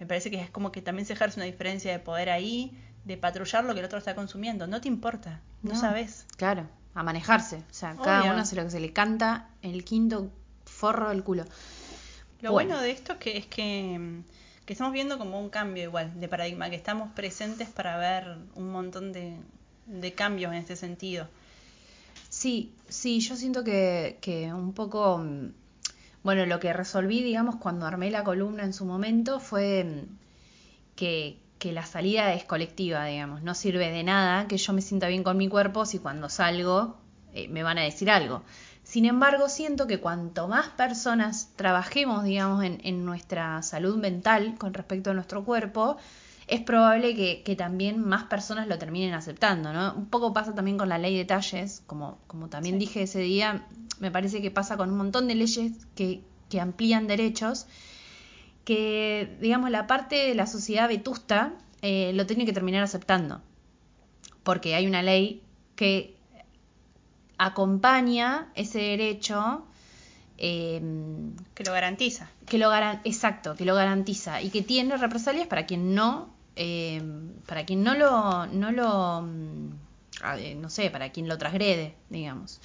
me 0.00 0.06
parece 0.06 0.30
que 0.30 0.40
es 0.40 0.50
como 0.50 0.72
que 0.72 0.82
también 0.82 1.06
se 1.06 1.14
ejerce 1.14 1.38
una 1.40 1.46
diferencia 1.46 1.90
de 1.92 1.98
poder 1.98 2.30
ahí, 2.30 2.76
de 3.04 3.16
patrullar 3.16 3.64
lo 3.64 3.72
que 3.74 3.80
el 3.80 3.86
otro 3.86 3.98
está 3.98 4.14
consumiendo. 4.14 4.66
No 4.66 4.80
te 4.80 4.88
importa, 4.88 5.40
no, 5.62 5.74
No. 5.74 5.80
sabes. 5.80 6.26
Claro, 6.36 6.68
a 6.94 7.02
manejarse. 7.02 7.56
O 7.70 7.74
sea, 7.74 7.94
cada 7.96 8.24
uno 8.32 8.42
hace 8.42 8.56
lo 8.56 8.64
que 8.64 8.70
se 8.70 8.80
le 8.80 8.92
canta 8.92 9.48
el 9.62 9.84
quinto 9.84 10.30
forro 10.64 11.08
del 11.10 11.22
culo. 11.22 11.44
Lo 12.42 12.52
Bueno. 12.52 12.70
bueno, 12.70 12.82
de 12.82 12.90
esto 12.90 13.14
es 13.14 13.18
que, 13.18 13.36
es 13.38 13.46
que, 13.46 13.98
mm, 13.98 14.24
que 14.66 14.72
estamos 14.72 14.92
viendo 14.92 15.18
como 15.18 15.40
un 15.40 15.48
cambio 15.48 15.84
igual 15.84 16.18
de 16.20 16.28
paradigma, 16.28 16.70
que 16.70 16.76
estamos 16.76 17.10
presentes 17.12 17.68
para 17.68 17.96
ver 17.96 18.36
un 18.54 18.70
montón 18.70 19.12
de, 19.12 19.36
de 19.86 20.12
cambios 20.12 20.52
en 20.52 20.58
este 20.58 20.76
sentido. 20.76 21.28
Sí, 22.28 22.72
sí, 22.88 23.20
yo 23.20 23.36
siento 23.36 23.64
que, 23.64 24.18
que 24.20 24.52
un 24.52 24.72
poco, 24.72 25.18
mm, 25.18 25.52
bueno, 26.22 26.44
lo 26.46 26.60
que 26.60 26.72
resolví, 26.72 27.22
digamos, 27.22 27.56
cuando 27.56 27.86
armé 27.86 28.10
la 28.10 28.24
columna 28.24 28.64
en 28.64 28.72
su 28.72 28.84
momento 28.84 29.40
fue 29.40 29.84
mm, 29.84 30.16
que, 30.96 31.38
que 31.58 31.72
la 31.72 31.86
salida 31.86 32.34
es 32.34 32.44
colectiva, 32.44 33.06
digamos, 33.06 33.42
no 33.42 33.54
sirve 33.54 33.90
de 33.90 34.02
nada 34.02 34.46
que 34.48 34.58
yo 34.58 34.72
me 34.72 34.82
sienta 34.82 35.08
bien 35.08 35.22
con 35.22 35.36
mi 35.36 35.48
cuerpo 35.48 35.86
si 35.86 35.98
cuando 35.98 36.28
salgo 36.28 36.96
eh, 37.32 37.48
me 37.48 37.62
van 37.62 37.78
a 37.78 37.82
decir 37.82 38.10
algo. 38.10 38.42
Sin 38.86 39.04
embargo, 39.04 39.48
siento 39.48 39.88
que 39.88 39.98
cuanto 39.98 40.46
más 40.46 40.68
personas 40.68 41.50
trabajemos, 41.56 42.22
digamos, 42.22 42.62
en, 42.62 42.78
en 42.84 43.04
nuestra 43.04 43.60
salud 43.62 43.96
mental 43.96 44.54
con 44.58 44.74
respecto 44.74 45.10
a 45.10 45.14
nuestro 45.14 45.44
cuerpo, 45.44 45.96
es 46.46 46.60
probable 46.60 47.16
que, 47.16 47.42
que 47.44 47.56
también 47.56 48.00
más 48.00 48.24
personas 48.24 48.68
lo 48.68 48.78
terminen 48.78 49.12
aceptando, 49.12 49.72
¿no? 49.72 49.92
Un 49.94 50.06
poco 50.06 50.32
pasa 50.32 50.54
también 50.54 50.78
con 50.78 50.88
la 50.88 50.98
ley 50.98 51.16
de 51.16 51.24
talles, 51.24 51.82
como, 51.88 52.18
como 52.28 52.48
también 52.48 52.76
Sí. 52.76 52.78
dije 52.78 53.02
ese 53.02 53.18
día, 53.18 53.66
me 53.98 54.12
parece 54.12 54.40
que 54.40 54.52
pasa 54.52 54.76
con 54.76 54.90
un 54.92 54.96
montón 54.98 55.26
de 55.26 55.34
leyes 55.34 55.72
que, 55.96 56.22
que 56.48 56.60
amplían 56.60 57.08
derechos, 57.08 57.66
que, 58.64 59.36
digamos, 59.40 59.70
la 59.70 59.88
parte 59.88 60.14
de 60.14 60.36
la 60.36 60.46
sociedad 60.46 60.88
vetusta 60.88 61.54
eh, 61.82 62.12
lo 62.14 62.24
tiene 62.26 62.46
que 62.46 62.52
terminar 62.52 62.84
aceptando, 62.84 63.42
porque 64.44 64.76
hay 64.76 64.86
una 64.86 65.02
ley 65.02 65.42
que 65.74 66.15
acompaña 67.38 68.48
ese 68.54 68.78
derecho. 68.78 69.64
eh, 70.38 70.80
Que 71.54 71.64
lo 71.64 71.72
garantiza. 71.72 72.28
que 72.46 72.58
lo 72.58 72.68
garan 72.70 73.00
exacto, 73.04 73.56
que 73.56 73.64
lo 73.64 73.74
garantiza 73.74 74.40
y 74.42 74.50
que 74.50 74.62
tiene 74.62 74.96
represalias 74.96 75.46
para 75.46 75.66
quien 75.66 75.94
no, 75.94 76.28
eh, 76.56 77.02
para 77.46 77.64
quien 77.64 77.82
no 77.82 77.94
lo, 77.94 78.46
no 78.46 78.70
lo, 78.70 79.22
mm, 79.22 80.60
no 80.60 80.70
sé, 80.70 80.90
para 80.90 81.10
quien 81.10 81.28
lo 81.28 81.38
transgrede, 81.38 81.94
digamos. 82.10 82.60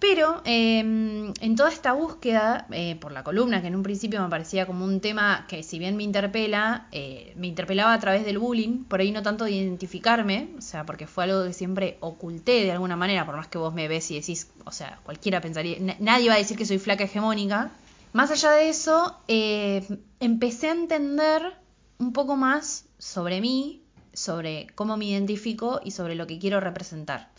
Pero 0.00 0.42
eh, 0.44 0.78
en 0.78 1.56
toda 1.56 1.70
esta 1.70 1.92
búsqueda, 1.92 2.68
eh, 2.70 2.96
por 3.00 3.10
la 3.10 3.24
columna, 3.24 3.60
que 3.60 3.66
en 3.66 3.74
un 3.74 3.82
principio 3.82 4.22
me 4.22 4.28
parecía 4.28 4.64
como 4.64 4.84
un 4.84 5.00
tema 5.00 5.44
que 5.48 5.64
si 5.64 5.80
bien 5.80 5.96
me 5.96 6.04
interpela, 6.04 6.86
eh, 6.92 7.32
me 7.36 7.48
interpelaba 7.48 7.92
a 7.94 7.98
través 7.98 8.24
del 8.24 8.38
bullying, 8.38 8.84
por 8.84 9.00
ahí 9.00 9.10
no 9.10 9.22
tanto 9.24 9.44
de 9.44 9.50
identificarme, 9.50 10.50
o 10.56 10.60
sea, 10.62 10.86
porque 10.86 11.08
fue 11.08 11.24
algo 11.24 11.42
que 11.44 11.52
siempre 11.52 11.96
oculté 11.98 12.62
de 12.64 12.70
alguna 12.70 12.94
manera, 12.94 13.26
por 13.26 13.36
más 13.36 13.48
que 13.48 13.58
vos 13.58 13.74
me 13.74 13.88
ves 13.88 14.08
y 14.12 14.14
decís, 14.20 14.48
o 14.64 14.70
sea, 14.70 15.00
cualquiera 15.02 15.40
pensaría, 15.40 15.76
na- 15.80 15.96
nadie 15.98 16.28
va 16.28 16.36
a 16.36 16.38
decir 16.38 16.56
que 16.56 16.64
soy 16.66 16.78
flaca 16.78 17.02
hegemónica. 17.04 17.72
Más 18.12 18.30
allá 18.30 18.52
de 18.52 18.68
eso, 18.68 19.16
eh, 19.26 19.84
empecé 20.20 20.68
a 20.68 20.72
entender 20.72 21.42
un 21.98 22.12
poco 22.12 22.36
más 22.36 22.84
sobre 22.98 23.40
mí, 23.40 23.82
sobre 24.12 24.68
cómo 24.76 24.96
me 24.96 25.06
identifico 25.06 25.80
y 25.84 25.90
sobre 25.90 26.14
lo 26.14 26.28
que 26.28 26.38
quiero 26.38 26.60
representar. 26.60 27.30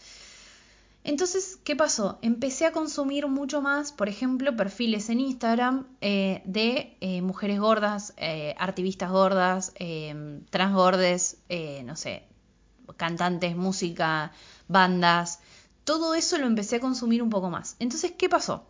Entonces, 1.04 1.58
¿qué 1.64 1.76
pasó? 1.76 2.20
Empecé 2.22 2.66
a 2.66 2.72
consumir 2.72 3.28
mucho 3.28 3.62
más, 3.62 3.92
por 3.92 4.10
ejemplo, 4.10 4.56
perfiles 4.56 5.10
en 5.10 5.22
Instagram 5.22 5.88
eh, 6.02 6.42
de 6.46 6.98
eh, 7.00 7.22
mujeres 7.22 7.60
gordas, 7.60 8.14
eh, 8.18 8.54
activistas 8.60 9.10
gordas, 9.10 9.74
transgordes, 10.50 11.38
no 11.86 11.96
sé, 11.96 12.24
cantantes, 12.98 13.56
música, 13.56 14.34
bandas. 14.68 15.40
Todo 15.86 16.16
eso 16.16 16.38
lo 16.38 16.48
empecé 16.48 16.78
a 16.78 16.80
consumir 16.82 17.24
un 17.24 17.30
poco 17.30 17.50
más. 17.50 17.78
Entonces, 17.80 18.14
¿qué 18.18 18.28
pasó? 18.28 18.66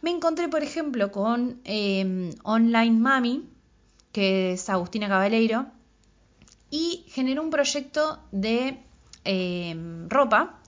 Me 0.00 0.10
encontré, 0.10 0.48
por 0.48 0.62
ejemplo, 0.62 1.12
con 1.12 1.60
Online 2.44 2.98
Mami, 2.98 3.48
que 4.10 4.54
es 4.54 4.68
Agustina 4.70 5.06
Cabaleiro, 5.06 5.66
y 6.70 7.04
generó 7.08 7.42
un 7.42 7.50
proyecto 7.50 8.20
de 8.32 8.82
ropa 10.08 10.61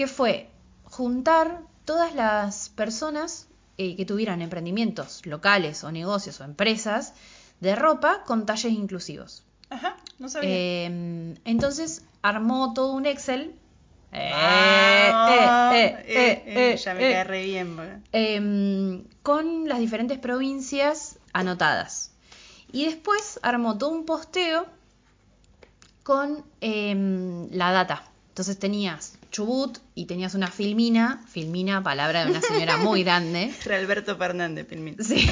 que 0.00 0.06
fue 0.06 0.48
juntar 0.84 1.60
todas 1.84 2.14
las 2.14 2.70
personas 2.70 3.48
eh, 3.76 3.96
que 3.96 4.06
tuvieran 4.06 4.40
emprendimientos 4.40 5.26
locales 5.26 5.84
o 5.84 5.92
negocios 5.92 6.40
o 6.40 6.44
empresas 6.44 7.12
de 7.60 7.76
ropa 7.76 8.22
con 8.24 8.46
talles 8.46 8.72
inclusivos. 8.72 9.44
Ajá, 9.68 9.98
no 10.18 10.30
sabía. 10.30 10.86
Em, 10.86 11.34
entonces 11.44 12.02
armó 12.22 12.72
todo 12.72 12.94
un 12.94 13.04
Excel. 13.04 13.54
Ah, 14.10 15.70
eh, 15.74 16.44
eh, 16.46 16.76
ya 16.82 16.94
me 16.94 17.00
quedé 17.00 17.24
re 17.24 17.44
bien. 17.44 18.02
Em, 18.12 19.04
con 19.22 19.68
las 19.68 19.80
diferentes 19.80 20.18
provincias 20.18 21.18
anotadas. 21.34 22.12
Y 22.72 22.86
después 22.86 23.38
armó 23.42 23.76
todo 23.76 23.90
un 23.90 24.06
posteo 24.06 24.64
con 26.04 26.42
em, 26.62 27.50
la 27.50 27.70
data. 27.72 28.04
Entonces 28.30 28.58
tenías 28.58 29.19
Chubut 29.30 29.78
y 29.94 30.06
tenías 30.06 30.34
una 30.34 30.48
filmina, 30.48 31.22
filmina, 31.28 31.82
palabra 31.82 32.24
de 32.24 32.30
una 32.30 32.40
señora 32.40 32.76
muy 32.76 33.04
grande. 33.04 33.52
Alberto 33.70 34.16
Fernández, 34.16 34.66
filmina. 34.68 35.02
Sí. 35.02 35.28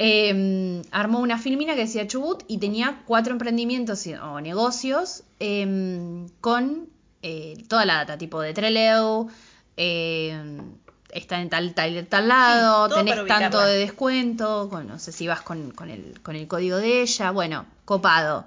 Em, 0.00 0.82
armó 0.92 1.18
una 1.18 1.38
filmina 1.38 1.74
que 1.74 1.80
decía 1.80 2.06
Chubut 2.06 2.44
y 2.46 2.58
tenía 2.58 3.02
cuatro 3.04 3.32
emprendimientos 3.32 4.06
o 4.22 4.40
negocios 4.40 5.24
em, 5.40 6.28
con 6.40 6.88
eh, 7.20 7.64
toda 7.68 7.84
la 7.84 7.94
data, 7.94 8.16
tipo 8.16 8.40
de 8.40 8.54
Treleu, 8.54 9.28
em, 9.76 10.76
está 11.10 11.40
en 11.40 11.50
tal, 11.50 11.74
tal, 11.74 12.06
tal 12.06 12.28
lado, 12.28 12.94
tenés 12.94 13.26
tanto 13.26 13.60
de 13.60 13.78
descuento, 13.78 14.68
con, 14.70 14.86
no 14.86 15.00
sé 15.00 15.10
si 15.10 15.26
vas 15.26 15.40
con, 15.40 15.72
con, 15.72 15.90
el, 15.90 16.20
con 16.22 16.36
el 16.36 16.46
código 16.46 16.76
de 16.76 17.02
ella, 17.02 17.32
bueno, 17.32 17.66
copado. 17.84 18.46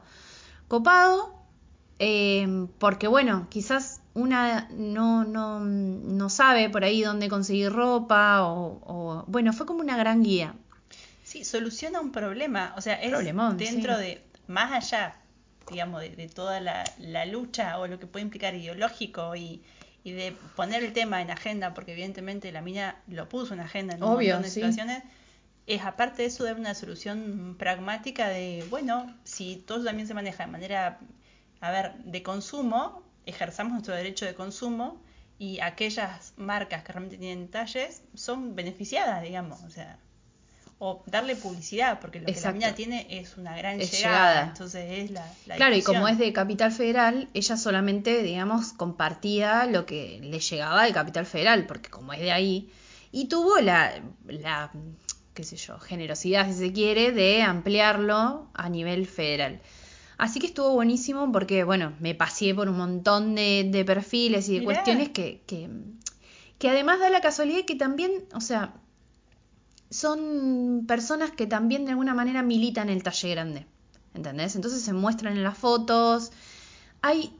Copado, 0.69 1.33
porque 2.79 3.07
bueno, 3.09 3.47
quizás 3.49 4.00
una 4.13 4.67
no, 4.71 5.23
no, 5.23 5.59
no 5.59 6.29
sabe 6.29 6.69
por 6.69 6.83
ahí 6.83 7.01
dónde 7.01 7.29
conseguir 7.29 7.71
ropa 7.71 8.43
o, 8.43 9.23
bueno, 9.27 9.53
fue 9.53 9.65
como 9.65 9.79
una 9.79 9.97
gran 9.97 10.23
guía. 10.23 10.53
Sí, 11.23 11.45
soluciona 11.45 12.01
un 12.01 12.11
problema, 12.11 12.73
o 12.75 12.81
sea, 12.81 12.95
es 12.95 13.11
dentro 13.57 13.97
de, 13.97 14.21
más 14.47 14.71
allá, 14.71 15.15
digamos, 15.69 16.01
de, 16.01 16.29
toda 16.33 16.59
la, 16.59 17.25
lucha 17.25 17.79
o 17.79 17.87
lo 17.87 17.99
que 17.99 18.07
puede 18.07 18.23
implicar 18.23 18.53
ideológico 18.53 19.35
y, 19.35 19.61
y, 20.03 20.11
de 20.11 20.35
poner 20.57 20.83
el 20.83 20.91
tema 20.91 21.21
en 21.21 21.31
agenda, 21.31 21.73
porque 21.73 21.93
evidentemente 21.93 22.51
la 22.51 22.61
mina 22.61 22.97
lo 23.07 23.29
puso 23.29 23.53
en 23.53 23.61
agenda 23.61 23.95
en 23.95 24.03
un 24.03 24.13
montón 24.15 24.41
de 24.41 24.49
situaciones, 24.49 25.03
es 25.67 25.83
aparte 25.83 26.23
de 26.23 26.27
eso 26.27 26.43
de 26.43 26.53
una 26.53 26.75
solución 26.75 27.55
pragmática 27.57 28.27
de, 28.27 28.65
bueno, 28.69 29.15
si 29.23 29.55
todo 29.55 29.85
también 29.85 30.07
se 30.07 30.13
maneja 30.13 30.45
de 30.45 30.51
manera, 30.51 30.99
a 31.61 31.71
ver, 31.71 31.93
de 32.03 32.23
consumo, 32.23 33.03
ejerzamos 33.25 33.73
nuestro 33.73 33.95
derecho 33.95 34.25
de 34.25 34.33
consumo 34.33 35.01
y 35.37 35.59
aquellas 35.59 36.33
marcas 36.37 36.83
que 36.83 36.93
realmente 36.93 37.17
tienen 37.17 37.47
talles 37.47 38.03
son 38.13 38.55
beneficiadas, 38.55 39.23
digamos, 39.23 39.63
o 39.63 39.69
sea, 39.69 39.97
o 40.83 41.03
darle 41.05 41.35
publicidad, 41.35 41.99
porque 41.99 42.19
lo 42.19 42.25
que 42.25 42.39
la 42.39 42.51
mina 42.51 42.73
tiene 42.73 43.05
es 43.09 43.37
una 43.37 43.55
gran 43.55 43.79
llegada, 43.79 44.47
entonces 44.47 44.85
es 44.89 45.11
la, 45.11 45.31
Claro, 45.55 45.75
y 45.75 45.83
como 45.83 46.07
es 46.07 46.17
de 46.17 46.33
Capital 46.33 46.71
Federal, 46.71 47.29
ella 47.35 47.55
solamente, 47.55 48.23
digamos, 48.23 48.73
compartía 48.73 49.65
lo 49.65 49.85
que 49.85 50.19
le 50.23 50.39
llegaba 50.39 50.83
de 50.85 50.91
Capital 50.91 51.27
Federal, 51.27 51.67
porque 51.67 51.91
como 51.91 52.13
es 52.13 52.19
de 52.19 52.31
ahí, 52.31 52.71
y 53.11 53.27
tuvo 53.27 53.59
la, 53.59 53.93
la 54.25 54.71
qué 55.33 55.43
sé 55.43 55.55
yo, 55.55 55.79
generosidad, 55.79 56.47
si 56.47 56.53
se 56.53 56.73
quiere, 56.73 57.11
de 57.11 57.41
ampliarlo 57.41 58.47
a 58.53 58.69
nivel 58.69 59.05
federal. 59.05 59.61
Así 60.21 60.39
que 60.39 60.45
estuvo 60.45 60.69
buenísimo 60.73 61.31
porque, 61.31 61.63
bueno, 61.63 61.93
me 61.99 62.13
pasé 62.13 62.53
por 62.53 62.69
un 62.69 62.77
montón 62.77 63.33
de, 63.33 63.83
perfiles 63.87 64.47
y 64.49 64.59
de 64.59 64.63
cuestiones 64.63 65.09
que, 65.09 65.41
que, 65.47 66.69
además 66.69 66.99
da 66.99 67.09
la 67.09 67.21
casualidad 67.21 67.65
que 67.65 67.73
también, 67.73 68.11
o 68.35 68.39
sea, 68.39 68.75
son 69.89 70.85
personas 70.87 71.31
que 71.31 71.47
también 71.47 71.85
de 71.85 71.91
alguna 71.93 72.13
manera 72.13 72.43
militan 72.43 72.89
el 72.89 73.01
talle 73.01 73.31
grande. 73.31 73.65
¿Entendés? 74.13 74.55
Entonces 74.55 74.83
se 74.83 74.93
muestran 74.93 75.37
en 75.37 75.43
las 75.43 75.57
fotos. 75.57 76.31
Hay. 77.01 77.35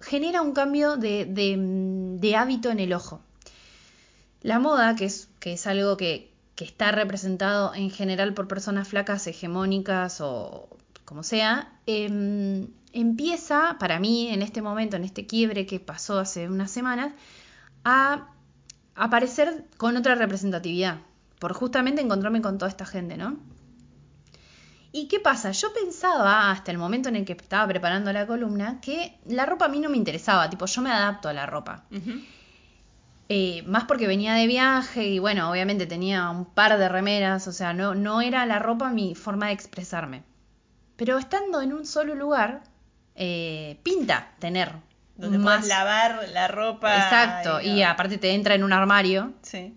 genera 0.00 0.42
un 0.42 0.52
cambio 0.52 0.96
de, 0.96 1.26
de, 1.26 2.36
hábito 2.36 2.70
en 2.70 2.78
el 2.78 2.92
ojo. 2.92 3.20
La 4.42 4.60
moda, 4.60 4.94
que 4.94 5.06
es, 5.06 5.28
que 5.40 5.54
es 5.54 5.66
algo 5.66 5.96
que, 5.96 6.30
que 6.54 6.66
está 6.66 6.92
representado 6.92 7.74
en 7.74 7.90
general 7.90 8.32
por 8.32 8.46
personas 8.46 8.86
flacas 8.86 9.26
hegemónicas 9.26 10.20
o 10.20 10.68
como 11.04 11.22
sea, 11.22 11.72
em, 11.86 12.68
empieza, 12.92 13.76
para 13.78 13.98
mí, 14.00 14.28
en 14.28 14.42
este 14.42 14.62
momento, 14.62 14.96
en 14.96 15.04
este 15.04 15.26
quiebre 15.26 15.66
que 15.66 15.80
pasó 15.80 16.18
hace 16.18 16.48
unas 16.48 16.70
semanas, 16.70 17.12
a 17.84 18.28
aparecer 18.94 19.66
con 19.76 19.96
otra 19.96 20.14
representatividad, 20.14 20.98
por 21.38 21.52
justamente 21.52 22.00
encontrarme 22.00 22.40
con 22.40 22.58
toda 22.58 22.70
esta 22.70 22.86
gente, 22.86 23.16
¿no? 23.16 23.38
¿Y 24.92 25.08
qué 25.08 25.18
pasa? 25.18 25.50
Yo 25.50 25.72
pensaba, 25.72 26.52
hasta 26.52 26.70
el 26.70 26.78
momento 26.78 27.08
en 27.08 27.16
el 27.16 27.24
que 27.24 27.32
estaba 27.32 27.66
preparando 27.66 28.12
la 28.12 28.28
columna, 28.28 28.80
que 28.80 29.18
la 29.26 29.44
ropa 29.44 29.64
a 29.64 29.68
mí 29.68 29.80
no 29.80 29.90
me 29.90 29.96
interesaba, 29.96 30.48
tipo, 30.48 30.66
yo 30.66 30.82
me 30.82 30.90
adapto 30.92 31.28
a 31.28 31.32
la 31.32 31.46
ropa. 31.46 31.84
Eh, 33.28 33.64
más 33.66 33.84
porque 33.84 34.06
venía 34.06 34.34
de 34.34 34.46
viaje 34.46 35.08
y 35.08 35.18
bueno, 35.18 35.50
obviamente 35.50 35.86
tenía 35.86 36.30
un 36.30 36.44
par 36.44 36.78
de 36.78 36.88
remeras, 36.88 37.48
o 37.48 37.52
sea, 37.52 37.72
no, 37.72 37.94
no 37.96 38.20
era 38.20 38.46
la 38.46 38.60
ropa 38.60 38.90
mi 38.90 39.16
forma 39.16 39.46
de 39.46 39.54
expresarme. 39.54 40.22
Pero 40.96 41.18
estando 41.18 41.60
en 41.60 41.72
un 41.72 41.86
solo 41.86 42.14
lugar, 42.14 42.62
eh, 43.14 43.78
pinta 43.82 44.32
tener. 44.38 44.72
Donde 45.16 45.38
más... 45.38 45.66
lavar 45.66 46.28
la 46.32 46.48
ropa. 46.48 46.96
Exacto, 46.96 47.60
y, 47.60 47.82
aparte 47.82 48.18
te 48.18 48.32
entra 48.32 48.54
en 48.54 48.64
un 48.64 48.72
armario. 48.72 49.32
Sí. 49.42 49.74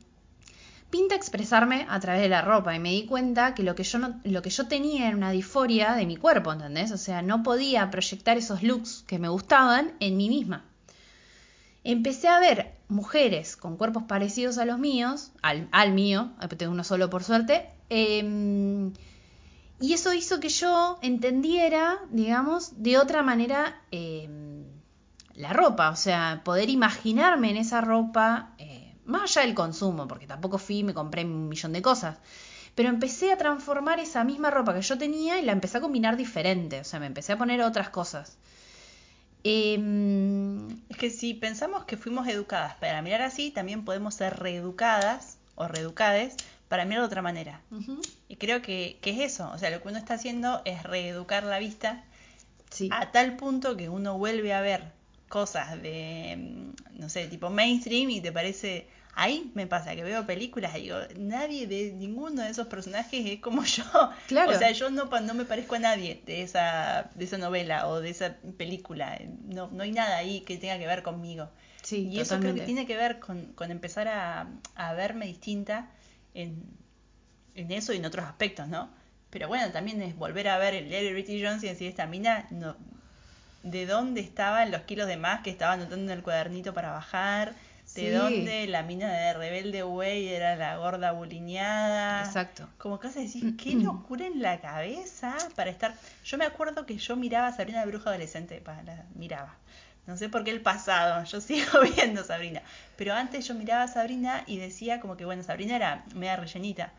Pinta 0.90 1.16
expresarme 1.16 1.86
a 1.90 2.00
través 2.00 2.22
de 2.22 2.30
la 2.30 2.42
ropa 2.42 2.74
y 2.74 2.80
me 2.80 2.92
di 2.92 3.06
cuenta 3.06 3.54
que 3.54 3.62
lo 3.62 3.76
que 3.76 3.84
yo 3.84 4.00
no, 4.00 4.20
lo 4.24 4.42
que 4.42 4.50
yo 4.50 4.68
tenía 4.68 5.08
era 5.08 5.18
una 5.18 5.32
disforia 5.32 5.94
de 5.94 6.06
mi 6.06 6.16
cuerpo, 6.16 6.54
¿entendés? 6.54 6.92
O 6.92 6.98
sea, 6.98 7.22
no 7.22 7.44
podía 7.44 7.92
proyectar 7.92 8.38
esos 8.38 8.64
looks 8.64 9.04
que 9.06 9.20
me 9.20 9.28
gustaban 9.28 9.92
en 10.00 10.16
mí 10.16 10.30
misma. 10.30 10.64
Empecé 11.84 12.30
a 12.30 12.40
ver 12.40 12.74
mujeres 12.88 13.58
con 13.58 13.76
cuerpos 13.78 14.04
parecidos 14.04 14.58
a 14.58 14.66
los 14.66 14.80
míos, 14.80 15.32
al, 15.42 15.68
al 15.72 15.92
mío, 15.92 16.32
tengo 16.58 16.72
uno 16.72 16.84
solo 16.84 17.10
por 17.10 17.24
suerte, 17.24 17.70
eh, 17.90 18.92
y 19.80 19.94
eso 19.94 20.14
hizo 20.14 20.40
que 20.40 20.50
yo 20.50 20.98
entendiera, 21.02 22.00
digamos, 22.10 22.82
de 22.82 22.98
otra 22.98 23.22
manera 23.22 23.82
em, 23.92 24.64
la 25.36 25.54
ropa, 25.54 25.92
o 25.92 25.96
sea, 25.96 26.42
poder 26.44 26.70
imaginarme 26.70 27.52
en 27.52 27.58
esa 27.58 27.82
ropa, 27.82 28.56
eh, 28.58 28.96
más 29.06 29.24
allá 29.24 29.46
del 29.46 29.56
consumo, 29.56 30.08
porque 30.08 30.26
tampoco 30.26 30.58
fui 30.58 30.80
y 30.80 30.84
me 30.84 30.96
compré 30.96 31.26
un 31.26 31.48
millón 31.48 31.74
de 31.74 31.84
cosas, 31.84 32.18
pero 32.74 32.90
empecé 32.90 33.32
a 33.32 33.38
transformar 33.38 34.00
esa 34.00 34.24
misma 34.24 34.50
ropa 34.50 34.74
que 34.74 34.82
yo 34.82 34.98
tenía 34.98 35.40
y 35.40 35.46
la 35.46 35.52
empecé 35.52 35.78
a 35.78 35.82
combinar 35.82 36.18
diferente, 36.18 36.80
o 36.80 36.84
sea, 36.84 37.00
me 37.00 37.06
empecé 37.06 37.34
a 37.34 37.38
poner 37.38 37.62
otras 37.62 37.90
cosas. 37.90 38.38
Em, 39.44 40.68
es 40.90 40.98
que 40.98 41.10
si 41.12 41.36
pensamos 41.36 41.86
que 41.86 41.98
fuimos 41.98 42.28
educadas 42.28 42.76
para 42.76 43.02
mirar 43.04 43.22
así, 43.22 43.52
también 43.52 43.86
podemos 43.86 44.16
ser 44.16 44.40
reeducadas 44.40 45.38
o 45.56 45.68
reeducades 45.68 46.36
para 46.68 46.86
mirar 46.86 47.02
de 47.02 47.08
otra 47.08 47.22
manera. 47.22 47.62
Y 48.28 48.36
creo 48.36 48.62
que, 48.62 48.98
que, 49.02 49.12
es 49.12 49.34
eso, 49.34 49.50
o 49.52 49.58
sea, 49.58 49.70
lo 49.70 49.82
que 49.82 49.88
uno 49.88 49.98
está 49.98 50.16
haciendo 50.16 50.62
es 50.66 50.84
reeducar 50.84 51.44
la 51.44 51.60
vista 51.60 52.04
a 52.92 53.12
tal 53.12 53.38
punto 53.38 53.78
que 53.78 53.90
uno 53.90 54.18
vuelve 54.18 54.54
a 54.54 54.62
ver 54.62 54.92
cosas 55.30 55.82
de, 55.82 56.36
mm, 56.38 57.00
no 57.00 57.10
sé, 57.10 57.28
tipo 57.28 57.50
mainstream 57.50 58.10
y 58.10 58.22
te 58.22 58.32
parece... 58.32 58.88
Ahí 59.20 59.52
me 59.56 59.66
pasa 59.66 59.96
que 59.96 60.04
veo 60.04 60.28
películas 60.28 60.78
y 60.78 60.82
digo, 60.82 60.98
nadie 61.18 61.66
de 61.66 61.92
ninguno 61.92 62.44
de 62.44 62.52
esos 62.52 62.68
personajes 62.68 63.26
es 63.26 63.40
como 63.40 63.64
yo. 63.64 63.84
Claro. 64.28 64.52
O 64.52 64.60
sea, 64.60 64.72
yo 64.74 64.92
no, 64.92 65.06
no 65.06 65.34
me 65.34 65.44
parezco 65.44 65.74
a 65.74 65.80
nadie 65.80 66.22
de 66.28 66.44
esa, 66.44 67.10
de 67.16 67.26
esa 67.26 67.40
novela 67.40 67.88
o 67.88 68.00
de 68.00 68.12
esa 68.12 68.36
película. 68.58 69.20
No, 69.46 69.72
no 69.72 69.82
hay 69.82 69.92
nada 69.92 70.18
ahí 70.18 70.42
que 70.42 70.58
tenga 70.58 70.78
que 70.78 70.86
ver 70.86 71.02
conmigo. 71.02 71.50
Sí, 71.82 72.10
y 72.10 72.20
eso 72.20 72.40
creo 72.40 72.54
que 72.54 72.62
tiene 72.62 72.86
que 72.86 72.96
ver 72.96 73.18
con, 73.18 73.54
con 73.54 73.72
empezar 73.72 74.08
a, 74.08 74.50
a 74.76 74.94
verme 74.94 75.26
distinta 75.26 75.90
en, 76.44 77.72
eso 77.72 77.94
y 77.94 77.98
en 77.98 78.06
otros 78.06 78.26
aspectos, 78.26 78.68
¿no? 78.68 78.90
Pero 79.30 79.48
bueno, 79.48 79.72
también 79.72 80.02
es 80.02 80.16
volver 80.16 80.48
a 80.48 80.58
ver 80.58 80.74
el 80.76 80.90
Larry 80.90 81.42
Jones 81.44 81.64
y 81.64 81.68
decir, 81.68 81.88
esta 81.90 82.06
mina 82.06 82.48
no, 82.52 82.76
de 83.64 83.86
dónde 83.86 84.22
estaban 84.22 84.72
los 84.72 84.82
kilos 84.84 85.08
de 85.08 85.18
más 85.18 85.42
que 85.42 85.50
estaba 85.50 85.74
anotando 85.74 86.12
en 86.12 86.18
el 86.18 86.24
cuadernito 86.24 86.74
para 86.74 86.92
bajar, 86.92 87.54
de 87.96 88.02
Sí. 88.04 88.10
dónde 88.10 88.68
la 88.68 88.84
mina 88.84 89.12
de 89.12 89.34
Rebelde 89.34 89.84
Way 89.84 90.28
era 90.28 90.56
la 90.56 90.78
gorda 90.78 91.14
buliñada. 91.14 92.24
Exacto. 92.26 92.68
Como 92.78 93.00
que 93.00 93.08
vas 93.08 93.18
a 93.18 93.22
decir, 93.22 93.58
qué 93.58 93.74
locura 93.76 94.28
en 94.28 94.42
la 94.42 94.60
cabeza 94.60 95.38
para 95.56 95.70
estar. 95.70 95.96
Yo 96.24 96.38
me 96.38 96.46
acuerdo 96.46 96.86
que 96.86 96.98
yo 96.98 97.16
miraba 97.16 97.48
a 97.48 97.54
Sabrina 97.54 97.80
de 97.80 97.88
Bruja 97.88 98.10
Adolescente, 98.10 98.62
pa, 98.62 98.82
la 98.84 99.06
miraba. 99.16 99.56
No 100.08 100.18
sé 100.18 100.30
por 100.30 100.44
qué 100.44 100.52
el 100.52 100.62
pasado, 100.62 101.24
yo 101.32 101.40
sigo 101.42 101.82
viendo 101.96 102.24
Sabrina. 102.24 102.62
Pero 102.96 103.14
antes 103.14 103.48
yo 103.48 103.54
miraba 103.54 103.84
a 103.84 103.88
Sabrina 103.88 104.44
y 104.48 104.58
decía 104.58 105.00
como 105.00 105.18
que, 105.18 105.26
bueno, 105.26 105.44
Sabrina 105.44 105.76
era 105.76 106.04
media 106.16 106.36
rellenita. 106.38 106.92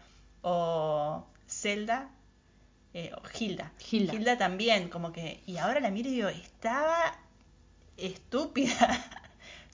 O 0.42 1.27
Zelda, 1.49 2.09
eh, 2.94 3.11
o 3.16 3.23
Hilda. 3.38 3.73
Hilda. 3.90 4.38
también, 4.38 4.88
como 4.88 5.11
que. 5.12 5.42
Y 5.47 5.57
ahora 5.57 5.81
la 5.81 5.90
miro 5.90 6.09
y 6.09 6.12
digo, 6.12 6.29
estaba 6.29 7.16
estúpida. 7.97 9.05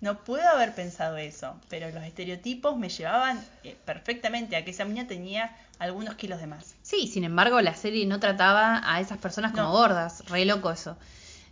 No 0.01 0.19
puedo 0.23 0.47
haber 0.47 0.75
pensado 0.75 1.17
eso, 1.17 1.59
pero 1.71 1.89
los 1.91 2.03
estereotipos 2.05 2.77
me 2.77 2.91
llevaban 2.91 3.43
eh, 3.63 3.75
perfectamente 3.87 4.55
a 4.55 4.63
que 4.63 4.73
esa 4.73 4.85
niña 4.85 5.07
tenía 5.07 5.57
algunos 5.79 6.17
kilos 6.17 6.41
de 6.41 6.47
más. 6.47 6.75
Sí, 6.83 7.07
sin 7.07 7.25
embargo, 7.25 7.59
la 7.63 7.75
serie 7.75 8.05
no 8.05 8.21
trataba 8.21 8.83
a 8.85 9.01
esas 9.01 9.17
personas 9.17 9.53
como 9.53 9.63
No. 9.63 9.73
gordas. 9.73 10.23
Re 10.29 10.45
loco 10.45 10.71
eso. 10.71 10.99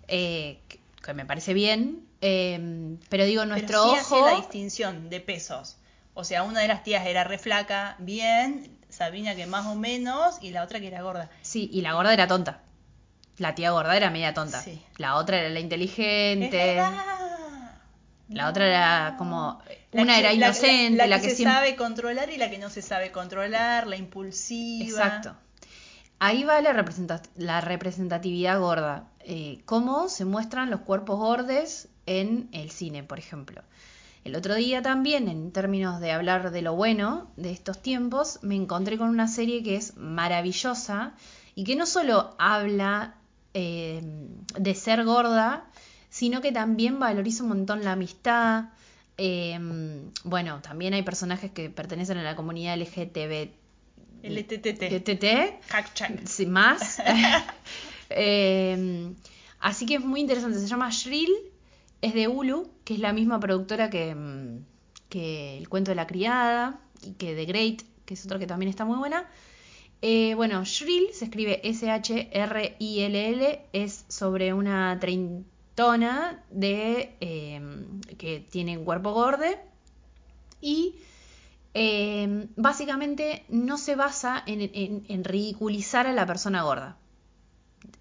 Eh, 0.07 0.59
que, 1.03 1.15
me 1.15 1.25
parece 1.27 1.55
bien. 1.55 2.07
eh, 2.21 2.97
pero 3.09 3.25
digo, 3.25 3.45
nuestro 3.45 3.83
Pero 3.83 3.91
sí 3.95 3.99
hacía 3.99 4.17
ojo. 4.19 4.27
la 4.31 4.37
distinción 4.37 5.11
de 5.11 5.21
pesos. 5.21 5.77
O 6.15 6.25
sea, 6.25 6.43
una 6.43 6.61
de 6.61 6.69
las 6.69 6.83
tías 6.85 7.07
era 7.07 7.25
re 7.25 7.38
flaca, 7.38 7.97
bien, 7.99 8.79
Sabrina 8.88 9.35
que 9.35 9.47
más 9.47 9.67
o 9.67 9.75
menos, 9.75 10.37
y 10.43 10.51
la 10.51 10.62
otra 10.62 10.79
que 10.81 10.87
era 10.88 11.03
gorda. 11.03 11.31
Sí, 11.41 11.69
y 11.73 11.81
la 11.81 11.95
gorda 11.95 12.12
era 12.12 12.27
tonta. 12.27 12.61
La 13.38 13.55
tía 13.55 13.71
gorda 13.71 13.97
era 13.97 14.11
media 14.11 14.35
tonta. 14.35 14.61
Sí. 14.61 14.83
La 14.99 15.17
otra 15.17 15.38
era 15.41 15.49
la 15.49 15.59
inteligente. 15.61 16.77
La 18.29 18.49
otra 18.49 18.67
era 18.67 19.15
como. 19.19 19.61
La 19.93 20.03
Una 20.03 20.15
que 20.15 20.21
era 20.21 20.31
se- 20.31 20.37
la- 20.38 20.47
inocente, 20.47 20.97
la, 20.97 21.07
la, 21.07 21.17
que, 21.17 21.23
que, 21.25 21.31
se 21.31 21.37
siempre. 21.37 21.55
sabe 21.55 21.77
controlar 21.77 22.31
y 22.31 22.37
la 22.38 22.49
que 22.51 22.59
no 22.59 22.71
se 22.71 22.81
sabe 22.83 23.11
controlar, 23.12 23.87
la 23.87 23.97
impulsiva. 23.97 24.87
Exacto. 24.88 25.37
Ahí 26.19 26.45
va 26.45 26.61
la, 26.61 26.73
la 27.37 27.61
representatividad 27.61 28.59
gorda. 28.61 29.09
Eh, 29.24 29.61
cómo 29.64 30.08
se 30.08 30.24
muestran 30.24 30.70
los 30.70 30.80
cuerpos 30.80 31.18
gordes 31.18 31.88
en 32.06 32.48
el 32.52 32.70
cine, 32.70 33.02
por 33.02 33.18
ejemplo. 33.18 33.62
El 34.24 34.37
otro 34.37 34.54
día 34.54 34.82
también, 34.82 35.28
en 35.28 35.50
términos 35.50 36.00
de 36.00 36.12
hablar 36.12 36.52
de 36.52 36.62
lo 36.62 36.74
bueno 36.74 37.30
de 37.37 37.50
estos 37.50 37.82
tiempos, 37.82 38.38
me 38.42 38.54
encontré 38.54 38.96
con 38.96 39.08
una 39.08 39.26
serie 39.26 39.62
que 39.62 39.76
es 39.76 39.96
maravillosa 39.96 41.14
y 41.54 41.64
que 41.64 41.74
no 41.74 41.87
solo 41.87 42.35
habla 42.38 43.14
eh, 43.54 44.00
de 44.56 44.74
ser 44.74 45.04
gorda, 45.04 45.66
sino 46.08 46.40
que 46.40 46.52
también 46.52 47.00
valoriza 47.00 47.42
un 47.42 47.48
montón 47.50 47.85
la 47.85 47.92
amistad. 47.92 48.66
Eh, 49.18 49.58
bueno, 50.24 50.61
también 50.62 50.94
hay 50.94 51.02
personajes 51.02 51.50
que 51.50 51.68
pertenecen 51.68 52.18
a 52.18 52.22
la 52.22 52.37
comunidad 52.37 52.76
LGTB. 52.76 53.50
LTTT. 54.22 55.64
Hashtag. 55.68 56.28
sin 56.28 56.50
más. 56.52 57.02
Eh, 58.16 59.12
así 59.61 59.87
que 59.87 59.96
es 59.96 60.05
muy 60.05 60.20
interesante. 60.20 60.59
Se 60.59 60.66
llama 60.66 60.90
Shrill, 60.90 61.33
es 62.01 62.14
de 62.14 62.29
Hulu, 62.29 62.70
que 62.85 62.94
es 62.94 63.01
la 63.01 63.12
misma 63.12 63.38
productora 63.40 63.90
que, 63.90 64.14
mm, 64.14 64.64
que 65.09 65.59
El 65.59 65.68
cuento 65.68 65.90
de 65.90 65.94
la 65.94 66.07
criada 66.07 66.81
y 67.03 67.12
que 67.12 67.35
The 67.35 67.44
Great, 67.44 67.83
que 68.05 68.14
es 68.14 68.25
otra 68.25 68.38
que 68.38 68.46
también 68.46 68.70
está 68.70 68.85
muy 68.85 68.98
buena. 68.98 69.29
Eh, 70.01 70.35
bueno, 70.35 70.64
Shrill 70.64 71.12
se 71.12 71.27
escribe 71.27 71.61
S-H-R-I-L-L, 71.62 73.61
es 73.72 74.05
sobre 74.09 74.53
una 74.53 74.98
treintona 74.98 76.42
de, 76.51 77.14
eh, 77.20 77.61
que 78.18 78.40
tiene 78.40 78.77
un 78.79 78.85
cuerpo 78.85 79.12
gordo 79.12 79.44
y 80.61 80.96
eh, 81.75 82.48
básicamente 82.57 83.44
no 83.48 83.79
se 83.79 83.94
basa 83.94 84.42
en 84.44 85.25
ridiculizar 85.25 86.09
a 86.09 86.12
la 86.12 86.27
persona 86.27 86.62
gorda. 86.62 86.96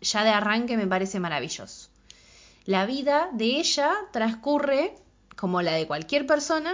Ya 0.01 0.23
de 0.23 0.29
arranque 0.29 0.77
me 0.77 0.87
parece 0.87 1.19
maravilloso. 1.19 1.89
La 2.65 2.85
vida 2.85 3.29
de 3.33 3.59
ella 3.59 3.91
transcurre 4.11 4.95
como 5.35 5.61
la 5.61 5.73
de 5.73 5.87
cualquier 5.87 6.25
persona, 6.27 6.73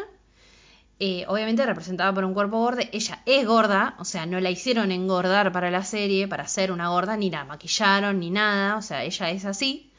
eh, 0.99 1.25
obviamente 1.27 1.65
representada 1.65 2.13
por 2.13 2.25
un 2.25 2.33
cuerpo 2.33 2.57
gordo. 2.57 2.81
Ella 2.91 3.21
es 3.25 3.45
gorda, 3.45 3.95
o 3.99 4.05
sea, 4.05 4.25
no 4.25 4.39
la 4.39 4.49
hicieron 4.49 4.91
engordar 4.91 5.51
para 5.51 5.71
la 5.71 5.83
serie, 5.83 6.27
para 6.27 6.47
ser 6.47 6.71
una 6.71 6.89
gorda, 6.89 7.15
ni 7.17 7.29
la 7.29 7.45
maquillaron, 7.45 8.19
ni 8.19 8.31
nada, 8.31 8.77
o 8.77 8.81
sea, 8.81 9.03
ella 9.03 9.29
es 9.29 9.45
así. 9.45 9.91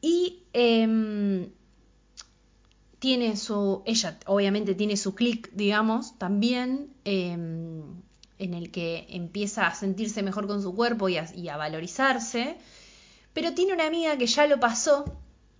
Y 0.00 0.44
em, 0.52 1.50
tiene 2.98 3.36
su, 3.36 3.82
ella 3.86 4.18
obviamente 4.26 4.74
tiene 4.74 4.96
su 4.96 5.14
clic, 5.14 5.50
digamos, 5.52 6.18
también, 6.18 6.94
em, 7.04 8.02
en 8.38 8.54
el 8.54 8.70
que 8.70 9.06
empieza 9.10 9.66
a 9.66 9.74
sentirse 9.74 10.22
mejor 10.22 10.46
con 10.46 10.62
su 10.62 10.74
cuerpo 10.74 11.08
y 11.08 11.16
a, 11.18 11.26
y 11.34 11.48
a 11.48 11.56
valorizarse, 11.56 12.56
pero 13.32 13.52
tiene 13.54 13.72
una 13.74 13.86
amiga 13.86 14.16
que 14.16 14.26
ya 14.26 14.46
lo 14.46 14.58
pasó, 14.60 15.04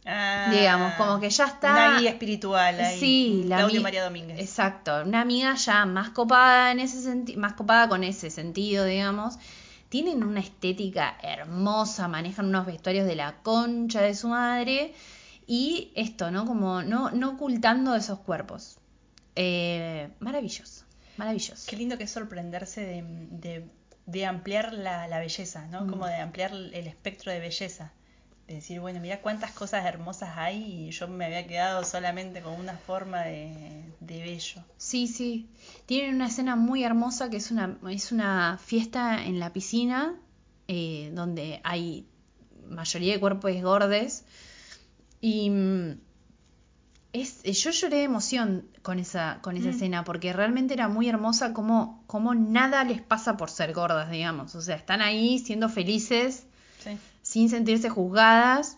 Ah, 0.09 0.47
Digamos, 0.53 0.93
como 0.95 1.19
que 1.19 1.29
ya 1.31 1.47
está- 1.47 1.73
Una 1.73 1.99
guía 1.99 2.11
espiritual 2.11 2.79
ahí. 2.81 3.01
Sí, 3.01 3.43
la 3.49 3.57
Claudio 3.57 3.81
ami- 3.81 3.83
María 3.83 4.05
Domínguez. 4.05 4.39
Exacto, 4.39 5.03
una 5.05 5.21
amiga 5.21 5.53
ya 5.57 5.85
más 5.85 6.11
copada 6.11 6.71
en 6.71 6.79
ese 6.79 7.03
sentido, 7.03 7.41
más 7.41 7.55
copada 7.55 7.89
con 7.89 8.05
ese 8.05 8.31
sentido, 8.31 8.85
digamos. 8.85 9.37
Tienen 9.89 10.23
una 10.23 10.39
estética 10.39 11.19
hermosa, 11.25 12.07
manejan 12.07 12.47
unos 12.47 12.67
vestuarios 12.67 13.05
de 13.05 13.17
la 13.17 13.43
concha 13.43 14.01
de 14.01 14.15
su 14.15 14.29
madre 14.29 14.95
y 15.49 15.91
esto, 15.97 16.31
¿no? 16.31 16.45
Como 16.47 16.83
no, 16.83 17.11
no 17.11 17.31
ocultando 17.31 17.97
esos 17.97 18.21
cuerpos. 18.21 18.79
Eh, 19.35 20.09
maravilloso, 20.21 20.85
maravilloso. 21.17 21.65
Qué 21.69 21.77
lindo 21.77 21.97
que 21.99 22.05
es 22.05 22.11
sorprenderse 22.11 22.81
de, 22.81 23.05
de- 23.31 23.71
de 24.07 24.25
ampliar 24.25 24.73
la, 24.73 25.09
la 25.09 25.19
belleza, 25.19 25.67
¿no? 25.67 25.85
Mm. 25.85 25.91
Como 25.91 26.07
de 26.07 26.15
ampliar 26.17 26.53
el 26.53 26.87
espectro 26.87 27.33
de 27.33 27.41
belleza. 27.41 27.93
De 28.47 28.55
decir, 28.55 28.79
bueno, 28.79 29.01
mira 29.01 29.21
cuántas 29.21 29.51
cosas 29.51 29.85
hermosas 29.85 30.31
hay 30.37 30.87
y 30.87 30.91
yo 30.93 31.09
me 31.09 31.25
había 31.25 31.45
quedado 31.49 31.83
solamente 31.85 32.41
con 32.41 32.53
una 32.55 32.77
forma 32.77 33.23
de, 33.25 33.83
de 33.99 34.23
bello. 34.23 34.63
Sí, 34.77 35.09
sí. 35.09 35.49
Tienen 35.87 36.15
una 36.15 36.29
escena 36.29 36.55
muy 36.55 36.85
hermosa 36.85 37.29
que 37.29 37.39
es 37.39 37.51
una, 37.51 37.77
es 37.91 38.13
una 38.13 38.57
fiesta 38.65 39.25
en 39.25 39.41
la 39.41 39.53
piscina 39.53 40.15
eh, 40.69 41.11
donde 41.13 41.61
hay 41.65 42.07
mayoría 42.69 43.15
de 43.15 43.19
cuerpos 43.21 43.51
gordes 43.63 44.25
y 45.21 45.51
mm, 45.51 45.99
es, 47.13 47.41
eh, 47.45 47.53
yo 47.53 47.71
lloré 47.71 47.97
de 47.99 48.03
emoción 48.05 48.67
con 48.83 48.99
esa, 48.99 49.39
con 49.43 49.57
esa 49.57 49.69
Mm. 49.69 49.71
escena 49.71 50.05
porque 50.05 50.33
realmente 50.33 50.75
era 50.75 50.89
muy 50.89 51.09
hermosa 51.09 51.53
como, 51.53 52.03
como 52.07 52.35
nada 52.35 52.85
les 52.85 53.01
pasa 53.01 53.37
por 53.37 53.51
ser 53.51 53.73
gordas, 53.73 54.11
digamos. 54.11 54.55
O 54.55 54.61
sea, 54.61 54.77
están 54.77 55.01
ahí 55.01 55.39
siendo 55.39 55.69
felices 55.69 56.45
Sí. 56.85 56.99
sin 57.23 57.49
sentirse 57.49 57.89
juzgadas, 57.89 58.77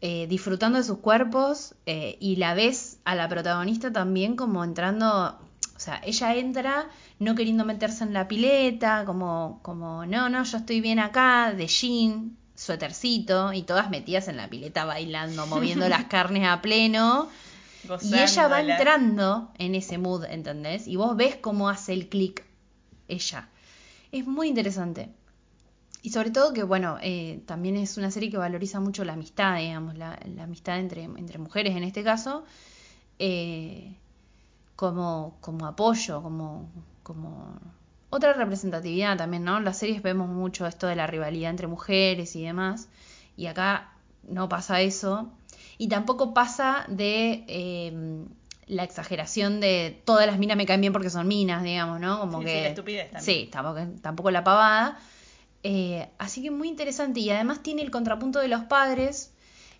eh, 0.00 0.26
disfrutando 0.28 0.78
de 0.78 0.84
sus 0.84 0.98
cuerpos 0.98 1.74
eh, 1.86 2.16
y 2.20 2.36
la 2.36 2.54
ves 2.54 2.98
a 3.04 3.14
la 3.14 3.28
protagonista 3.28 3.92
también 3.92 4.36
como 4.36 4.62
entrando, 4.64 5.38
o 5.76 5.80
sea, 5.80 6.00
ella 6.04 6.34
entra 6.36 6.88
no 7.20 7.34
queriendo 7.34 7.64
meterse 7.64 8.04
en 8.04 8.12
la 8.12 8.28
pileta, 8.28 9.04
como, 9.04 9.60
como 9.62 10.04
no, 10.06 10.28
no, 10.28 10.44
yo 10.44 10.56
estoy 10.58 10.80
bien 10.80 10.98
acá, 11.00 11.52
de 11.52 11.66
jean, 11.66 12.36
suétercito 12.54 13.52
y 13.52 13.62
todas 13.62 13.88
metidas 13.90 14.28
en 14.28 14.36
la 14.36 14.48
pileta 14.48 14.84
bailando, 14.84 15.46
moviendo 15.46 15.88
las 15.88 16.04
carnes 16.08 16.46
a 16.46 16.60
pleno. 16.60 17.28
Y 18.02 18.18
ella 18.18 18.48
va 18.48 18.60
entrando 18.60 19.50
en 19.58 19.74
ese 19.74 19.98
mood, 19.98 20.24
¿entendés? 20.24 20.86
Y 20.86 20.96
vos 20.96 21.16
ves 21.16 21.36
cómo 21.36 21.68
hace 21.68 21.92
el 21.92 22.08
clic 22.08 22.44
ella. 23.08 23.48
Es 24.12 24.26
muy 24.26 24.48
interesante. 24.48 25.10
Y 26.02 26.10
sobre 26.10 26.30
todo 26.30 26.52
que, 26.52 26.62
bueno, 26.62 26.98
eh, 27.02 27.42
también 27.46 27.76
es 27.76 27.96
una 27.96 28.10
serie 28.10 28.30
que 28.30 28.36
valoriza 28.36 28.80
mucho 28.80 29.04
la 29.04 29.14
amistad, 29.14 29.56
digamos, 29.56 29.96
la, 29.96 30.18
la 30.36 30.44
amistad 30.44 30.78
entre, 30.78 31.04
entre 31.04 31.38
mujeres 31.38 31.76
en 31.76 31.82
este 31.82 32.04
caso, 32.04 32.44
eh, 33.18 33.96
como, 34.76 35.36
como 35.40 35.66
apoyo, 35.66 36.22
como, 36.22 36.68
como 37.02 37.58
otra 38.10 38.32
representatividad 38.32 39.16
también, 39.16 39.44
¿no? 39.44 39.58
En 39.58 39.64
las 39.64 39.78
series 39.78 40.02
vemos 40.02 40.28
mucho 40.28 40.66
esto 40.66 40.86
de 40.86 40.94
la 40.94 41.06
rivalidad 41.06 41.50
entre 41.50 41.66
mujeres 41.66 42.36
y 42.36 42.44
demás, 42.44 42.88
y 43.36 43.46
acá 43.46 43.92
no 44.22 44.48
pasa 44.48 44.80
eso, 44.80 45.30
y 45.78 45.88
tampoco 45.88 46.34
pasa 46.34 46.84
de 46.88 47.44
eh, 47.46 48.24
la 48.66 48.82
exageración 48.84 49.60
de 49.60 50.02
todas 50.04 50.26
las 50.26 50.38
minas 50.38 50.56
me 50.56 50.66
caen 50.66 50.80
bien 50.80 50.92
porque 50.92 51.08
son 51.08 51.26
minas, 51.26 51.62
digamos, 51.62 52.00
¿no? 52.00 52.18
Como 52.20 52.40
Sí, 52.40 52.44
que 52.46 52.54
sí, 52.54 52.60
la 52.60 52.68
estupidez 52.68 53.10
también. 53.10 53.24
Sí, 53.24 53.48
tampoco, 53.50 53.80
tampoco 54.02 54.30
la 54.30 54.44
pavada. 54.44 54.98
Eh, 55.62 56.08
así 56.18 56.42
que 56.42 56.50
muy 56.50 56.68
interesante. 56.68 57.20
Y 57.20 57.30
además 57.30 57.62
tiene 57.62 57.82
el 57.82 57.90
contrapunto 57.90 58.40
de 58.40 58.48
los 58.48 58.64
padres, 58.64 59.32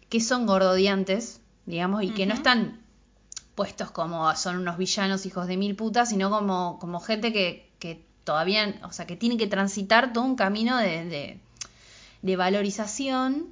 que 0.08 0.20
son 0.20 0.46
gordodiantes, 0.46 1.40
digamos, 1.66 2.02
y 2.02 2.10
que 2.10 2.24
no 2.26 2.34
están 2.34 2.80
puestos 3.54 3.90
como 3.90 4.34
son 4.36 4.56
unos 4.56 4.78
villanos 4.78 5.26
hijos 5.26 5.48
de 5.48 5.56
mil 5.56 5.74
putas, 5.74 6.08
sino 6.10 6.30
como, 6.30 6.78
como 6.78 7.00
gente 7.00 7.32
que, 7.32 7.68
que 7.80 8.04
todavía, 8.24 8.78
o 8.84 8.92
sea, 8.92 9.06
que 9.06 9.16
tiene 9.16 9.36
que 9.36 9.48
transitar 9.48 10.12
todo 10.12 10.24
un 10.24 10.36
camino 10.36 10.78
de, 10.78 11.04
de, 11.04 11.40
de 12.22 12.36
valorización 12.36 13.48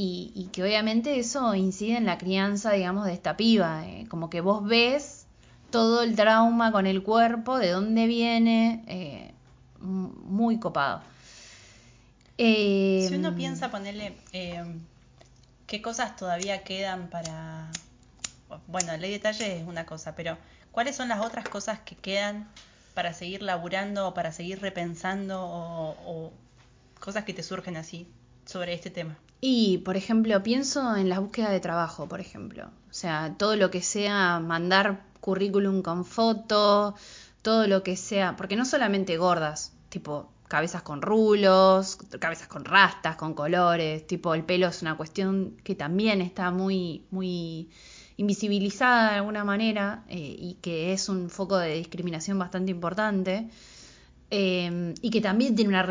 y, 0.00 0.48
que 0.52 0.62
obviamente 0.62 1.18
eso 1.18 1.56
incide 1.56 1.96
en 1.96 2.06
la 2.06 2.18
crianza, 2.18 2.70
digamos, 2.70 3.04
de 3.06 3.14
esta 3.14 3.36
piba. 3.36 3.84
Eh, 3.84 4.06
como 4.08 4.30
que 4.30 4.40
vos 4.40 4.64
ves 4.64 5.26
todo 5.70 6.04
el 6.04 6.14
trauma 6.14 6.70
con 6.70 6.86
el 6.86 7.02
cuerpo, 7.02 7.58
de 7.58 7.70
dónde 7.70 8.06
viene, 8.06 8.84
eh, 8.86 9.32
muy 9.80 10.60
copado. 10.60 11.02
si 12.36 13.10
uno 13.12 13.34
piensa 13.34 13.72
ponerle 13.72 14.16
qué 15.66 15.82
cosas 15.82 16.14
todavía 16.14 16.62
quedan 16.62 17.10
para... 17.10 17.68
Bueno, 18.68 18.96
ley 18.96 19.10
de 19.10 19.18
detalle 19.18 19.58
es 19.58 19.66
una 19.66 19.84
cosa, 19.84 20.14
pero 20.14 20.38
¿cuáles 20.70 20.94
son 20.94 21.08
las 21.08 21.20
otras 21.20 21.48
cosas 21.48 21.80
que 21.80 21.96
quedan 21.96 22.48
para 22.94 23.12
seguir 23.14 23.42
laburando 23.42 24.06
o 24.06 24.14
para 24.14 24.30
seguir 24.30 24.60
repensando 24.60 25.44
o, 25.44 26.32
cosas 27.00 27.24
que 27.24 27.34
te 27.34 27.42
surgen 27.42 27.76
así 27.76 28.08
sobre 28.46 28.74
este 28.74 28.90
tema? 28.90 29.18
Y, 29.40 29.78
por 29.78 29.96
ejemplo, 29.96 30.42
pienso 30.42 30.96
en 30.96 31.08
la 31.08 31.20
búsqueda 31.20 31.50
de 31.50 31.60
trabajo, 31.60 32.08
por 32.08 32.20
ejemplo. 32.20 32.70
O 32.90 32.94
sea, 32.94 33.34
todo 33.38 33.56
lo 33.56 33.70
que 33.70 33.82
sea 33.82 34.40
mandar 34.40 35.04
currículum 35.20 35.82
con 35.82 36.04
foto, 36.04 36.94
todo 37.42 37.66
lo 37.66 37.82
que 37.82 37.96
sea, 37.96 38.36
porque 38.36 38.56
no 38.56 38.64
solamente 38.64 39.16
gordas, 39.16 39.72
tipo 39.88 40.30
cabezas 40.48 40.82
con 40.82 41.02
rulos, 41.02 41.98
cabezas 42.18 42.48
con 42.48 42.64
rastas, 42.64 43.16
con 43.16 43.34
colores, 43.34 44.06
tipo 44.06 44.34
el 44.34 44.44
pelo 44.44 44.68
es 44.68 44.82
una 44.82 44.96
cuestión 44.96 45.56
que 45.62 45.74
también 45.74 46.22
está 46.22 46.50
muy, 46.50 47.04
muy 47.10 47.68
invisibilizada 48.16 49.10
de 49.10 49.16
alguna 49.16 49.44
manera 49.44 50.04
eh, 50.08 50.36
y 50.38 50.54
que 50.60 50.92
es 50.92 51.08
un 51.08 51.30
foco 51.30 51.58
de 51.58 51.74
discriminación 51.74 52.38
bastante 52.38 52.72
importante 52.72 53.48
eh, 54.30 54.94
y 55.00 55.10
que 55.10 55.20
también 55.20 55.56
tiene 55.56 55.70
una, 55.70 55.86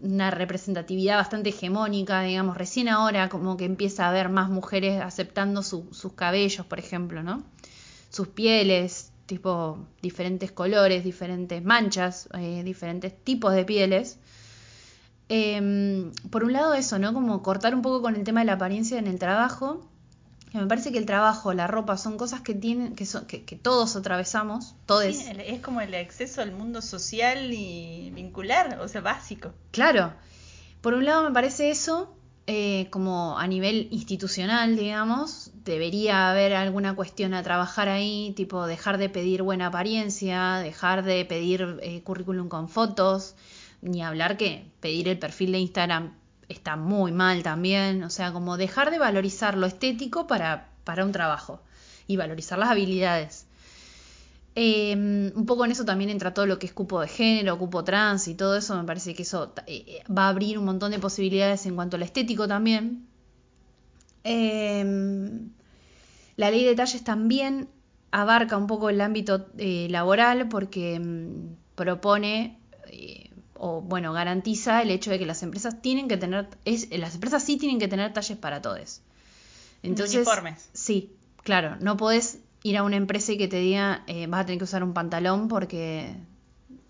una 0.00 0.30
representatividad 0.30 1.16
bastante 1.16 1.48
hegemónica, 1.50 2.22
digamos, 2.22 2.56
recién 2.56 2.88
ahora 2.88 3.28
como 3.28 3.56
que 3.56 3.64
empieza 3.64 4.06
a 4.06 4.10
haber 4.10 4.28
más 4.28 4.48
mujeres 4.48 5.00
aceptando 5.02 5.62
sus 5.62 6.12
cabellos, 6.14 6.66
por 6.66 6.78
ejemplo, 6.78 7.22
¿no? 7.22 7.42
Sus 8.10 8.28
pieles, 8.28 9.10
tipo 9.26 9.78
diferentes 10.02 10.52
colores, 10.52 11.02
diferentes 11.02 11.64
manchas, 11.64 12.28
eh, 12.38 12.62
diferentes 12.64 13.12
tipos 13.24 13.52
de 13.54 13.64
pieles. 13.64 14.18
por 16.30 16.44
un 16.44 16.52
lado 16.52 16.74
eso, 16.74 16.98
¿no? 16.98 17.12
Como 17.12 17.42
cortar 17.42 17.74
un 17.74 17.82
poco 17.82 18.02
con 18.02 18.14
el 18.14 18.24
tema 18.24 18.40
de 18.40 18.46
la 18.46 18.52
apariencia 18.54 18.98
en 18.98 19.08
el 19.08 19.18
trabajo 19.18 19.88
me 20.60 20.66
parece 20.66 20.92
que 20.92 20.98
el 20.98 21.06
trabajo, 21.06 21.52
la 21.52 21.66
ropa, 21.66 21.96
son 21.96 22.16
cosas 22.16 22.40
que 22.40 22.54
tienen, 22.54 22.94
que, 22.94 23.06
son, 23.06 23.26
que, 23.26 23.40
todos 23.60 23.96
atravesamos, 23.96 24.74
todos. 24.86 25.04
es 25.04 25.60
como 25.60 25.80
el 25.80 25.94
acceso 25.94 26.42
al 26.42 26.52
mundo 26.52 26.80
social 26.80 27.52
y 27.52 28.10
vincular, 28.14 28.78
o 28.80 28.88
sea, 28.88 29.00
básico. 29.00 29.52
Claro. 29.72 30.12
Por 30.80 30.94
un 30.94 31.04
lado 31.04 31.24
me 31.24 31.32
parece 31.32 31.70
eso, 31.70 32.14
eh, 32.46 32.88
como 32.90 33.38
a 33.38 33.46
nivel 33.46 33.88
institucional, 33.90 34.76
digamos, 34.76 35.50
debería 35.64 36.30
haber 36.30 36.54
alguna 36.54 36.94
cuestión 36.94 37.34
a 37.34 37.42
trabajar 37.42 37.88
ahí, 37.88 38.32
tipo 38.36 38.66
dejar 38.66 38.98
de 38.98 39.08
pedir 39.08 39.42
buena 39.42 39.68
apariencia, 39.68 40.56
dejar 40.56 41.04
de 41.04 41.24
pedir 41.24 41.78
eh, 41.82 42.02
currículum 42.02 42.48
con 42.48 42.68
fotos, 42.68 43.34
ni 43.80 44.02
hablar 44.02 44.36
que 44.36 44.70
pedir 44.80 45.08
el 45.08 45.18
perfil 45.18 45.52
de 45.52 45.58
Instagram 45.58 46.23
está 46.48 46.76
muy 46.76 47.12
mal 47.12 47.42
también, 47.42 48.02
o 48.02 48.10
sea, 48.10 48.32
como 48.32 48.56
dejar 48.56 48.90
de 48.90 48.98
valorizar 48.98 49.56
lo 49.56 49.66
estético 49.66 50.26
para, 50.26 50.68
para 50.84 51.04
un 51.04 51.12
trabajo 51.12 51.60
y 52.06 52.16
valorizar 52.16 52.58
las 52.58 52.70
habilidades. 52.70 53.46
Em, 54.56 55.32
un 55.34 55.46
poco 55.46 55.64
en 55.64 55.72
eso 55.72 55.84
también 55.84 56.10
entra 56.10 56.32
todo 56.32 56.46
lo 56.46 56.60
que 56.60 56.66
es 56.66 56.72
cupo 56.72 57.00
de 57.00 57.08
género, 57.08 57.58
cupo 57.58 57.82
trans 57.82 58.28
y 58.28 58.34
todo 58.34 58.56
eso, 58.56 58.76
me 58.76 58.84
parece 58.84 59.14
que 59.14 59.22
eso 59.22 59.52
eh, 59.66 59.84
eh, 59.86 60.02
va 60.12 60.26
a 60.26 60.28
abrir 60.28 60.58
un 60.58 60.64
montón 60.64 60.92
de 60.92 61.00
posibilidades 61.00 61.66
en 61.66 61.74
cuanto 61.74 61.96
al 61.96 62.04
estético 62.04 62.46
también. 62.46 63.08
Em, 64.22 65.50
la 66.36 66.50
ley 66.50 66.62
de 66.62 66.70
detalles 66.70 67.02
también 67.04 67.68
abarca 68.12 68.56
un 68.56 68.68
poco 68.68 68.90
el 68.90 69.00
ámbito 69.00 69.46
eh, 69.58 69.88
laboral 69.90 70.48
porque 70.48 70.94
em, 70.94 71.56
propone 71.74 72.58
o 73.66 73.80
bueno, 73.80 74.12
garantiza 74.12 74.82
el 74.82 74.90
hecho 74.90 75.10
de 75.10 75.18
que 75.18 75.24
las 75.24 75.42
empresas 75.42 75.80
tienen 75.80 76.06
que 76.06 76.18
tener, 76.18 76.48
es, 76.66 76.86
las 76.90 77.14
empresas 77.14 77.42
sí 77.42 77.56
tienen 77.56 77.78
que 77.78 77.88
tener 77.88 78.12
talles 78.12 78.36
para 78.36 78.60
todos. 78.60 79.00
Entonces, 79.82 80.16
Uniformes. 80.16 80.68
Sí, 80.74 81.14
claro, 81.42 81.76
no 81.80 81.96
podés 81.96 82.40
ir 82.62 82.76
a 82.76 82.82
una 82.82 82.96
empresa 82.96 83.32
y 83.32 83.38
que 83.38 83.48
te 83.48 83.56
diga, 83.56 84.04
eh, 84.06 84.26
vas 84.26 84.42
a 84.42 84.44
tener 84.44 84.58
que 84.58 84.64
usar 84.64 84.84
un 84.84 84.92
pantalón 84.92 85.48
porque 85.48 86.14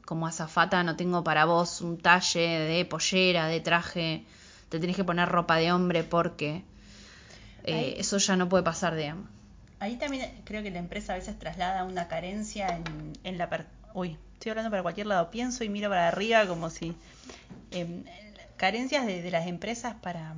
como 0.04 0.26
azafata 0.26 0.82
no 0.82 0.96
tengo 0.96 1.22
para 1.22 1.44
vos 1.44 1.80
un 1.80 1.96
talle 1.96 2.40
de 2.40 2.84
pollera, 2.84 3.46
de 3.46 3.60
traje, 3.60 4.24
te 4.68 4.80
tenés 4.80 4.96
que 4.96 5.04
poner 5.04 5.28
ropa 5.28 5.58
de 5.58 5.70
hombre 5.70 6.02
porque 6.02 6.64
eh, 7.62 7.94
eso 7.98 8.18
ya 8.18 8.34
no 8.34 8.48
puede 8.48 8.64
pasar, 8.64 8.96
digamos. 8.96 9.28
Ahí 9.78 9.94
también 9.94 10.28
creo 10.42 10.64
que 10.64 10.72
la 10.72 10.80
empresa 10.80 11.12
a 11.12 11.16
veces 11.18 11.38
traslada 11.38 11.84
una 11.84 12.08
carencia 12.08 12.66
en, 12.66 13.12
en 13.22 13.38
la... 13.38 13.64
Uy, 13.94 14.18
estoy 14.34 14.50
hablando 14.50 14.70
para 14.70 14.82
cualquier 14.82 15.06
lado, 15.06 15.30
pienso 15.30 15.64
y 15.64 15.68
miro 15.68 15.88
para 15.88 16.08
arriba 16.08 16.46
como 16.46 16.70
si... 16.70 16.94
Em, 17.70 18.04
carencias 18.56 19.06
de, 19.06 19.30
las 19.30 19.46
empresas 19.46 19.94
para, 19.94 20.34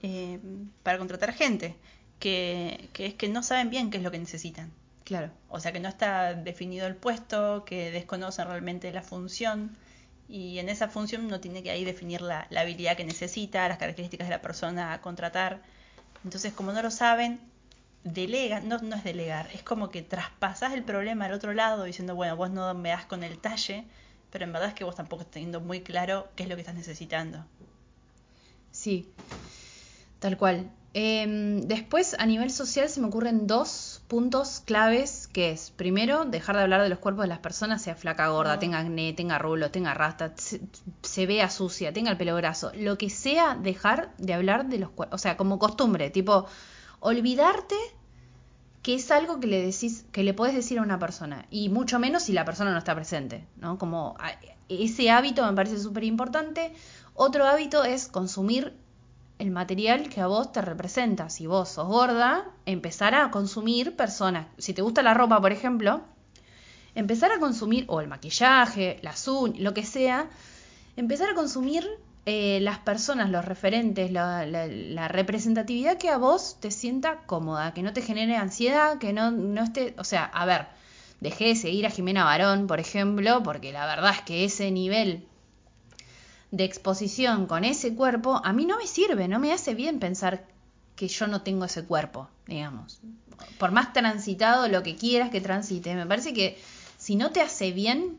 em, 0.00 0.68
para 0.82 0.98
contratar 0.98 1.32
gente, 1.32 1.76
que, 2.18 2.90
es 2.98 3.14
que 3.14 3.28
no 3.28 3.42
saben 3.42 3.70
bien 3.70 3.90
qué 3.90 3.96
es 3.98 4.02
lo 4.02 4.10
que 4.10 4.18
necesitan. 4.18 4.70
Claro. 5.04 5.30
O 5.48 5.58
sea, 5.60 5.72
que 5.72 5.80
no 5.80 5.88
está 5.88 6.34
definido 6.34 6.86
el 6.86 6.94
puesto, 6.94 7.64
que 7.64 7.90
desconocen 7.90 8.46
realmente 8.46 8.92
la 8.92 9.02
función 9.02 9.76
y 10.28 10.58
en 10.58 10.68
esa 10.68 10.88
función 10.88 11.24
uno 11.26 11.40
tiene 11.40 11.62
que 11.62 11.70
ahí 11.70 11.84
definir 11.84 12.22
la, 12.22 12.46
la, 12.50 12.60
habilidad 12.60 12.96
que 12.96 13.04
necesita, 13.04 13.68
las 13.68 13.78
características 13.78 14.28
de 14.28 14.34
la 14.34 14.40
persona 14.40 14.92
a 14.92 15.00
contratar. 15.00 15.60
Entonces, 16.24 16.52
como 16.52 16.72
no 16.72 16.80
lo 16.82 16.90
saben, 16.90 17.40
delega, 18.04 18.60
no, 18.60 18.78
no 18.78 18.96
es 18.96 19.04
delegar, 19.04 19.48
es 19.52 19.62
como 19.62 19.90
que 19.90 20.02
traspasas 20.02 20.72
el 20.72 20.82
problema 20.82 21.26
al 21.26 21.32
otro 21.32 21.52
lado 21.52 21.84
diciendo, 21.84 22.14
bueno, 22.14 22.36
vos 22.36 22.50
no 22.50 22.72
me 22.74 22.90
das 22.90 23.06
con 23.06 23.22
el 23.22 23.38
talle, 23.38 23.84
pero 24.30 24.44
en 24.44 24.52
verdad 24.52 24.68
es 24.68 24.74
que 24.74 24.84
vos 24.84 24.96
tampoco 24.96 25.22
estás 25.22 25.34
teniendo 25.34 25.60
muy 25.60 25.82
claro 25.82 26.28
qué 26.34 26.44
es 26.44 26.48
lo 26.48 26.56
que 26.56 26.62
estás 26.62 26.74
necesitando. 26.74 27.44
Sí, 28.70 29.08
tal 30.18 30.36
cual. 30.36 30.70
Em, 30.94 31.62
después, 31.62 32.14
a 32.18 32.26
nivel 32.26 32.50
social, 32.50 32.88
se 32.88 33.00
me 33.00 33.06
ocurren 33.06 33.46
dos 33.46 34.02
puntos 34.08 34.60
claves, 34.64 35.26
que 35.26 35.50
es, 35.50 35.70
primero, 35.70 36.26
dejar 36.26 36.56
de 36.56 36.62
hablar 36.62 36.82
de 36.82 36.90
los 36.90 36.98
cuerpos 36.98 37.24
de 37.24 37.28
las 37.28 37.38
personas, 37.38 37.80
sea 37.80 37.94
flaca, 37.94 38.28
gorda, 38.28 38.58
tenga 38.58 38.78
acné, 38.78 39.14
tenga 39.14 39.38
rulo, 39.38 39.70
tenga 39.70 39.94
rasta, 39.94 40.34
se, 40.36 41.26
vea 41.26 41.48
sucia, 41.48 41.94
tenga 41.94 42.10
el 42.10 42.18
pelo 42.18 42.36
graso, 42.36 42.72
lo 42.74 42.98
que 42.98 43.08
sea, 43.08 43.54
dejar 43.54 44.12
de 44.18 44.34
hablar 44.34 44.66
de 44.66 44.78
los 44.78 44.90
cuerpos, 44.90 45.14
o 45.14 45.18
sea, 45.18 45.38
como 45.38 45.58
costumbre, 45.58 46.10
tipo, 46.10 46.46
olvidarte 47.02 47.76
que 48.82 48.94
es 48.94 49.10
algo 49.10 49.38
que 49.38 49.46
le 49.46 49.62
decís, 49.62 50.06
que 50.10 50.24
le 50.24 50.34
podés 50.34 50.54
decir 50.54 50.78
a 50.78 50.82
una 50.82 50.98
persona, 50.98 51.46
y 51.50 51.68
mucho 51.68 51.98
menos 51.98 52.24
si 52.24 52.32
la 52.32 52.44
persona 52.44 52.72
no 52.72 52.78
está 52.78 52.94
presente, 52.94 53.46
¿no? 53.56 53.78
Como 53.78 54.16
ese 54.68 55.10
hábito 55.10 55.46
me 55.46 55.52
parece 55.52 55.78
súper 55.78 56.04
importante. 56.04 56.72
Otro 57.14 57.46
hábito 57.46 57.84
es 57.84 58.08
consumir 58.08 58.76
el 59.38 59.50
material 59.50 60.08
que 60.08 60.20
a 60.20 60.26
vos 60.26 60.50
te 60.52 60.62
representa. 60.62 61.28
Si 61.28 61.46
vos 61.46 61.68
sos 61.68 61.86
gorda, 61.86 62.50
empezar 62.66 63.14
a 63.14 63.30
consumir 63.30 63.94
personas. 63.94 64.46
Si 64.58 64.74
te 64.74 64.82
gusta 64.82 65.02
la 65.02 65.14
ropa, 65.14 65.40
por 65.40 65.52
ejemplo, 65.52 66.00
empezar 66.94 67.30
a 67.30 67.38
consumir, 67.38 67.84
o 67.88 68.00
el 68.00 68.08
maquillaje, 68.08 68.98
la 69.02 69.14
uñas, 69.28 69.60
lo 69.60 69.74
que 69.74 69.84
sea, 69.84 70.28
empezar 70.96 71.30
a 71.30 71.34
consumir 71.34 71.88
eh, 72.24 72.60
las 72.60 72.78
personas, 72.78 73.30
los 73.30 73.44
referentes, 73.44 74.12
la, 74.12 75.08
representatividad 75.08 75.98
que 75.98 76.08
a 76.08 76.18
vos 76.18 76.56
te 76.60 76.70
sienta 76.70 77.22
cómoda, 77.26 77.74
que 77.74 77.82
no 77.82 77.92
te 77.92 78.00
genere 78.00 78.36
ansiedad, 78.36 78.98
que 78.98 79.12
no, 79.12 79.32
no 79.32 79.64
esté, 79.64 79.94
o 79.98 80.04
sea, 80.04 80.24
a 80.26 80.46
ver, 80.46 80.66
dejé 81.20 81.46
de 81.46 81.56
seguir 81.56 81.84
a 81.84 81.90
Jimena 81.90 82.24
Barón, 82.24 82.68
por 82.68 82.78
ejemplo, 82.78 83.42
porque 83.42 83.72
la 83.72 83.86
verdad 83.86 84.12
es 84.14 84.20
que 84.22 84.44
ese 84.44 84.70
nivel 84.70 85.26
de 86.52 86.62
exposición 86.62 87.46
con 87.46 87.64
ese 87.64 87.92
cuerpo 87.96 88.40
a 88.44 88.52
mí 88.52 88.66
no 88.66 88.78
me 88.78 88.86
sirve, 88.86 89.26
no 89.26 89.40
me 89.40 89.52
hace 89.52 89.74
bien 89.74 89.98
pensar 89.98 90.46
que 90.94 91.08
yo 91.08 91.26
no 91.26 91.42
tengo 91.42 91.64
ese 91.64 91.84
cuerpo, 91.84 92.28
digamos. 92.46 93.00
Por 93.58 93.72
más 93.72 93.92
transitado 93.92 94.68
lo 94.68 94.84
que 94.84 94.94
quieras 94.94 95.30
que 95.30 95.40
transite, 95.40 95.96
me 95.96 96.06
parece 96.06 96.32
que 96.32 96.56
si 96.98 97.16
no 97.16 97.32
te 97.32 97.40
hace 97.40 97.72
bien, 97.72 98.18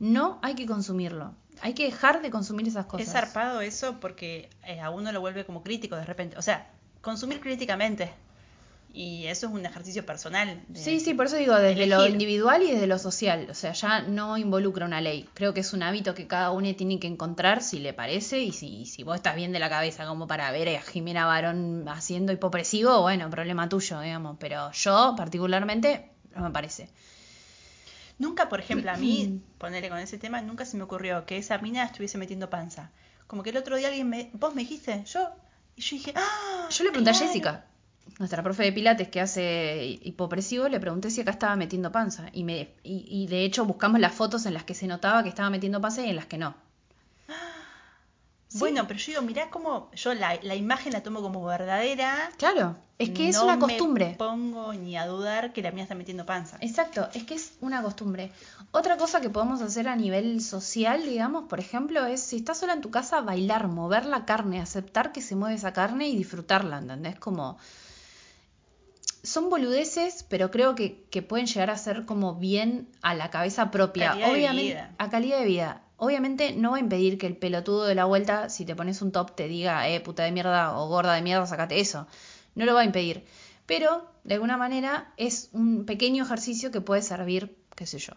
no 0.00 0.38
hay 0.42 0.54
que 0.54 0.66
consumirlo 0.66 1.32
hay 1.62 1.74
que 1.74 1.84
dejar 1.84 2.22
de 2.22 2.30
consumir 2.30 2.68
esas 2.68 2.86
cosas. 2.86 3.06
Es 3.06 3.12
zarpado 3.12 3.60
eso 3.60 3.98
porque 4.00 4.50
eh, 4.66 4.80
a 4.80 4.90
uno 4.90 5.12
lo 5.12 5.20
vuelve 5.20 5.44
como 5.44 5.62
crítico 5.62 5.96
de 5.96 6.04
repente. 6.04 6.36
O 6.36 6.42
sea, 6.42 6.70
consumir 7.00 7.40
críticamente. 7.40 8.10
Y 8.92 9.26
eso 9.26 9.46
es 9.46 9.52
un 9.52 9.64
ejercicio 9.66 10.04
personal. 10.06 10.62
sí, 10.74 10.98
sí, 10.98 11.12
por 11.12 11.26
eso 11.26 11.36
digo, 11.36 11.54
desde 11.54 11.86
lo 11.86 12.06
individual 12.06 12.62
y 12.62 12.72
desde 12.72 12.86
lo 12.86 12.98
social. 12.98 13.46
O 13.50 13.54
sea, 13.54 13.72
ya 13.72 14.00
no 14.00 14.38
involucra 14.38 14.86
una 14.86 15.00
ley. 15.00 15.28
Creo 15.34 15.52
que 15.52 15.60
es 15.60 15.72
un 15.72 15.82
hábito 15.82 16.14
que 16.14 16.26
cada 16.26 16.50
uno 16.52 16.74
tiene 16.74 16.98
que 16.98 17.06
encontrar 17.06 17.62
si 17.62 17.78
le 17.80 17.92
parece 17.92 18.40
y 18.40 18.52
si, 18.52 18.86
si 18.86 19.02
vos 19.02 19.16
estás 19.16 19.36
bien 19.36 19.52
de 19.52 19.58
la 19.58 19.68
cabeza 19.68 20.06
como 20.06 20.26
para 20.26 20.50
ver 20.52 20.74
a 20.76 20.80
Jimena 20.80 21.26
Barón 21.26 21.86
haciendo 21.86 22.32
hipopresivo, 22.32 23.02
bueno, 23.02 23.28
problema 23.28 23.68
tuyo, 23.68 24.00
digamos. 24.00 24.38
Pero 24.40 24.72
yo 24.72 25.14
particularmente 25.16 26.10
no 26.34 26.42
me 26.42 26.50
parece. 26.50 26.88
Nunca, 28.18 28.48
por 28.48 28.60
ejemplo, 28.60 28.90
a 28.90 28.96
mí, 28.96 29.40
ponerle 29.58 29.88
con 29.88 29.98
ese 29.98 30.18
tema, 30.18 30.40
nunca 30.42 30.64
se 30.64 30.76
me 30.76 30.82
ocurrió 30.82 31.24
que 31.24 31.38
esa 31.38 31.58
mina 31.58 31.84
estuviese 31.84 32.18
metiendo 32.18 32.50
panza. 32.50 32.90
Como 33.26 33.42
que 33.42 33.50
el 33.50 33.56
otro 33.56 33.76
día 33.76 33.88
alguien 33.88 34.08
me, 34.08 34.30
vos 34.32 34.54
me 34.54 34.62
dijiste, 34.62 35.04
yo, 35.06 35.30
Y 35.76 35.82
yo 35.82 35.96
dije, 35.96 36.12
¡ah! 36.16 36.68
Yo 36.70 36.84
le 36.84 36.90
pregunté 36.90 37.12
claro! 37.12 37.24
a 37.24 37.28
Jessica, 37.28 37.64
nuestra 38.18 38.42
profe 38.42 38.64
de 38.64 38.72
pilates 38.72 39.08
que 39.08 39.20
hace 39.20 39.98
hipopresivo, 40.02 40.68
le 40.68 40.80
pregunté 40.80 41.10
si 41.10 41.20
acá 41.20 41.30
estaba 41.30 41.54
metiendo 41.56 41.92
panza. 41.92 42.28
Y, 42.32 42.42
me, 42.44 42.74
y, 42.82 43.06
y 43.08 43.26
de 43.28 43.44
hecho 43.44 43.64
buscamos 43.64 44.00
las 44.00 44.14
fotos 44.14 44.46
en 44.46 44.54
las 44.54 44.64
que 44.64 44.74
se 44.74 44.86
notaba 44.88 45.22
que 45.22 45.28
estaba 45.28 45.50
metiendo 45.50 45.80
panza 45.80 46.04
y 46.04 46.10
en 46.10 46.16
las 46.16 46.26
que 46.26 46.38
no. 46.38 46.54
Sí. 48.48 48.58
Bueno, 48.60 48.86
pero 48.86 48.98
yo 48.98 49.06
digo, 49.12 49.20
mirá 49.22 49.50
cómo 49.50 49.90
yo 49.94 50.14
la, 50.14 50.38
la 50.42 50.54
imagen 50.54 50.94
la 50.94 51.02
tomo 51.02 51.20
como 51.20 51.44
verdadera. 51.44 52.30
Claro, 52.38 52.78
es 52.98 53.10
que 53.10 53.28
es 53.28 53.36
No 53.36 53.44
una 53.44 53.56
me 53.56 53.60
costumbre. 53.60 54.14
pongo 54.16 54.72
ni 54.72 54.96
a 54.96 55.06
dudar 55.06 55.52
que 55.52 55.60
la 55.60 55.70
mía 55.70 55.82
está 55.82 55.94
metiendo 55.94 56.24
panza. 56.24 56.56
Exacto, 56.62 57.10
es 57.12 57.24
que 57.24 57.34
es 57.34 57.58
una 57.60 57.82
costumbre. 57.82 58.32
Otra 58.70 58.96
cosa 58.96 59.20
que 59.20 59.28
podemos 59.28 59.60
hacer 59.60 59.86
a 59.86 59.96
nivel 59.96 60.40
social, 60.40 61.04
digamos, 61.04 61.44
por 61.44 61.60
ejemplo, 61.60 62.06
es 62.06 62.22
si 62.22 62.36
estás 62.36 62.56
sola 62.58 62.72
en 62.72 62.80
tu 62.80 62.90
casa, 62.90 63.20
bailar, 63.20 63.68
mover 63.68 64.06
la 64.06 64.24
carne, 64.24 64.62
aceptar 64.62 65.12
que 65.12 65.20
se 65.20 65.36
mueve 65.36 65.56
esa 65.56 65.74
carne 65.74 66.08
y 66.08 66.16
disfrutarla, 66.16 66.78
¿entendés? 66.78 67.18
Como... 67.18 67.58
Son 69.22 69.50
boludeces, 69.50 70.24
pero 70.28 70.50
creo 70.50 70.74
que, 70.74 71.04
que 71.10 71.22
pueden 71.22 71.46
llegar 71.46 71.70
a 71.70 71.76
ser 71.76 72.06
como 72.06 72.36
bien 72.36 72.88
a 73.02 73.14
la 73.14 73.30
cabeza 73.30 73.70
propia. 73.70 74.10
Calidad 74.10 74.26
de 74.28 74.32
Obviamente, 74.32 74.72
vida. 74.72 74.94
a 74.96 75.10
calidad 75.10 75.38
de 75.40 75.44
vida. 75.44 75.82
Obviamente 76.00 76.54
no 76.54 76.70
va 76.70 76.76
a 76.76 76.80
impedir 76.80 77.18
que 77.18 77.26
el 77.26 77.36
pelotudo 77.36 77.84
de 77.84 77.96
la 77.96 78.04
vuelta, 78.04 78.50
si 78.50 78.64
te 78.64 78.76
pones 78.76 79.02
un 79.02 79.10
top, 79.10 79.34
te 79.34 79.48
diga, 79.48 79.88
eh, 79.88 80.00
puta 80.00 80.22
de 80.22 80.30
mierda 80.30 80.78
o 80.78 80.88
gorda 80.88 81.14
de 81.14 81.22
mierda, 81.22 81.44
sacate 81.44 81.80
eso. 81.80 82.06
No 82.54 82.64
lo 82.64 82.74
va 82.74 82.82
a 82.82 82.84
impedir. 82.84 83.24
Pero, 83.66 84.08
de 84.22 84.34
alguna 84.34 84.56
manera, 84.56 85.12
es 85.16 85.50
un 85.52 85.84
pequeño 85.86 86.24
ejercicio 86.24 86.70
que 86.70 86.80
puede 86.80 87.02
servir, 87.02 87.56
qué 87.74 87.84
sé 87.84 87.98
yo. 87.98 88.12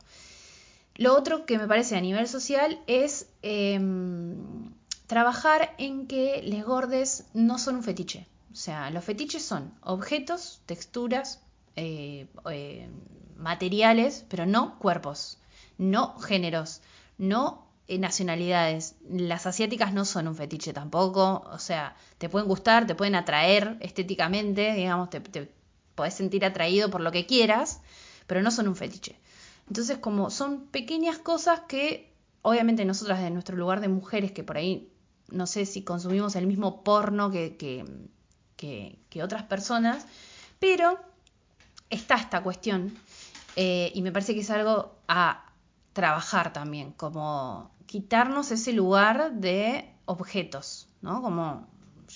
Lo 0.96 1.17
otro 1.17 1.48
que 1.48 1.58
me 1.58 1.67
parece 1.67 1.98
a 1.98 2.02
nivel 2.02 2.28
social 2.28 2.80
es 2.86 3.28
em, 3.41 4.72
trabajar 5.08 5.74
en 5.80 6.06
que 6.06 6.44
les 6.44 6.63
gordes 6.63 7.26
no 7.34 7.58
son 7.58 7.78
un 7.78 7.84
fetiche. 7.84 8.28
O 8.54 8.56
sea, 8.56 8.91
los 8.91 9.04
fetiches 9.04 9.44
son 9.44 9.74
objetos, 9.82 10.62
texturas, 10.67 11.41
eh, 11.76 12.28
eh, 12.52 12.89
materiales, 13.38 14.24
pero 14.30 14.46
no 14.46 14.78
cuerpos, 14.78 15.39
no 15.80 16.20
géneros, 16.20 16.82
no 17.17 17.71
nacionalidades. 18.00 18.96
Las 19.10 19.46
asiáticas 19.46 19.94
no 19.94 20.06
son 20.06 20.28
un 20.28 20.36
fetiche 20.36 20.74
tampoco. 20.74 21.44
O 21.52 21.60
sea, 21.60 21.96
te 22.18 22.30
pueden 22.30 22.48
gustar, 22.48 22.88
te 22.88 22.96
pueden 22.96 23.16
atraer 23.16 23.78
estéticamente, 23.80 24.74
digamos, 24.74 25.10
te, 25.10 25.20
te 25.20 25.52
podés 25.96 26.14
sentir 26.14 26.46
atraído 26.46 26.90
por 26.90 27.02
lo 27.02 27.12
que 27.12 27.26
quieras, 27.26 27.82
pero 28.28 28.42
no 28.42 28.52
son 28.52 28.68
un 28.68 28.76
fetiche. 28.76 29.20
Entonces, 29.68 29.98
como 29.98 30.30
son 30.30 30.68
pequeñas 30.68 31.18
cosas 31.18 31.62
que, 31.62 32.12
obviamente, 32.42 32.86
nosotras 32.86 33.22
de 33.22 33.30
nuestro 33.30 33.56
lugar 33.56 33.82
de 33.82 33.88
mujeres, 33.88 34.32
que 34.32 34.44
por 34.44 34.58
ahí 34.58 34.92
no 35.30 35.48
sé 35.48 35.66
si 35.66 35.84
consumimos 35.84 36.36
el 36.36 36.48
mismo 36.48 36.84
porno 36.84 37.32
que, 37.32 37.56
que, 37.56 37.86
que, 38.58 39.00
que 39.10 39.24
otras 39.24 39.44
personas, 39.44 40.06
pero 40.60 41.00
está 41.90 42.16
esta 42.16 42.44
cuestión 42.44 42.94
eh, 43.56 43.92
y 43.94 44.02
me 44.02 44.12
parece 44.12 44.34
que 44.34 44.42
es 44.42 44.50
algo 44.50 44.96
a 45.08 45.51
trabajar 45.94 46.54
también, 46.54 46.92
como 46.94 47.72
quitarnos 47.86 48.52
ese 48.52 48.74
lugar 48.74 49.34
de 49.34 49.90
objetos, 50.06 50.88
¿no? 51.02 51.22
Como 51.22 51.68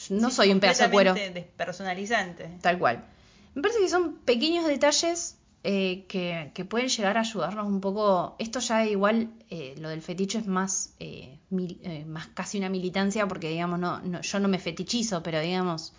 no 0.10 0.30
Sí, 0.30 0.36
soy 0.36 0.52
un 0.52 0.60
pedazo 0.60 0.84
de 0.84 0.90
cuero. 0.90 1.14
despersonalizante. 1.14 2.58
Tal 2.62 2.78
cual. 2.80 3.06
Me 3.54 3.62
parece 3.62 3.80
que 3.80 3.90
son 3.90 4.16
pequeños 4.26 4.66
detalles 4.66 5.38
eh, 5.64 6.06
que, 6.08 6.52
que 6.54 6.66
pueden 6.66 6.90
llegar 6.90 7.18
a 7.18 7.22
ayudarnos 7.22 7.66
un 7.68 7.82
poco. 7.82 8.36
Esto 8.38 8.60
ya 8.60 8.86
igual, 8.86 9.30
eh, 9.50 9.76
lo 9.80 9.90
del 9.90 10.02
fetiche 10.02 10.38
es 10.40 10.48
más, 10.48 10.94
eh, 11.00 11.40
mil- 11.50 11.80
eh, 11.84 12.06
más 12.06 12.28
casi 12.28 12.58
una 12.58 12.70
militancia, 12.70 13.28
porque 13.28 13.50
digamos, 13.50 13.80
no, 13.80 14.00
no, 14.02 14.22
yo 14.22 14.40
no 14.40 14.48
me 14.48 14.60
fetichizo, 14.60 15.24
pero 15.24 15.40
digamos, 15.40 15.94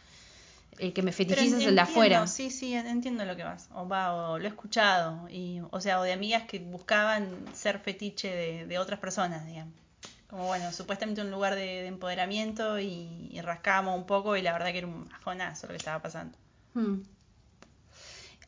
el 0.78 0.92
que 0.92 1.02
me 1.02 1.12
fetichiza 1.12 1.58
es 1.58 1.64
el 1.64 1.74
de 1.74 1.80
afuera. 1.80 2.26
Sí, 2.26 2.50
sí, 2.50 2.74
entiendo 2.74 3.24
lo 3.24 3.36
que 3.36 3.44
vas. 3.44 3.68
O 3.74 3.88
va, 3.88 4.14
o 4.14 4.38
lo 4.38 4.44
he 4.44 4.48
escuchado. 4.48 5.28
Y, 5.28 5.60
o 5.70 5.80
sea, 5.80 6.00
o 6.00 6.02
de 6.02 6.12
amigas 6.12 6.44
que 6.44 6.58
buscaban 6.58 7.28
ser 7.54 7.78
fetiche 7.78 8.28
de, 8.28 8.66
de 8.66 8.78
otras 8.78 9.00
personas, 9.00 9.46
digamos. 9.46 9.74
Como 10.28 10.46
bueno, 10.46 10.72
supuestamente 10.72 11.20
un 11.20 11.30
lugar 11.30 11.54
de, 11.54 11.60
de 11.60 11.86
empoderamiento 11.86 12.80
y, 12.80 13.28
y 13.30 13.40
rascábamos 13.40 13.96
un 13.96 14.06
poco 14.06 14.36
y 14.36 14.42
la 14.42 14.52
verdad 14.52 14.72
que 14.72 14.78
era 14.78 14.86
un 14.86 15.08
bajonazo 15.08 15.66
lo 15.66 15.72
que 15.72 15.78
estaba 15.78 16.02
pasando. 16.02 16.36
Hmm. 16.74 17.02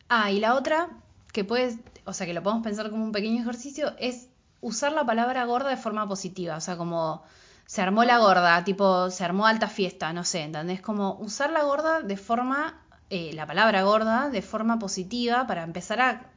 Ah, 0.08 0.30
y 0.30 0.40
la 0.40 0.54
otra, 0.54 0.88
que 1.32 1.44
puedes, 1.44 1.76
o 2.04 2.12
sea, 2.12 2.26
que 2.26 2.34
lo 2.34 2.42
podemos 2.42 2.64
pensar 2.64 2.90
como 2.90 3.04
un 3.04 3.12
pequeño 3.12 3.40
ejercicio, 3.40 3.94
es 3.98 4.28
usar 4.60 4.92
la 4.92 5.06
palabra 5.06 5.44
gorda 5.44 5.70
de 5.70 5.76
forma 5.76 6.08
positiva. 6.08 6.56
O 6.56 6.60
sea, 6.60 6.76
como 6.76 7.22
se 7.68 7.82
armó 7.82 8.02
la 8.04 8.16
gorda, 8.16 8.64
tipo, 8.64 9.10
se 9.10 9.24
armó 9.24 9.46
alta 9.46 9.68
fiesta, 9.68 10.10
no 10.14 10.24
sé, 10.24 10.40
¿entendés? 10.40 10.80
Como 10.80 11.18
usar 11.20 11.50
la 11.50 11.64
gorda 11.64 12.00
de 12.00 12.16
forma, 12.16 12.82
eh, 13.10 13.32
la 13.34 13.46
palabra 13.46 13.82
gorda 13.82 14.30
de 14.30 14.40
forma 14.40 14.78
positiva 14.78 15.46
para 15.46 15.64
empezar 15.64 16.00
a 16.00 16.30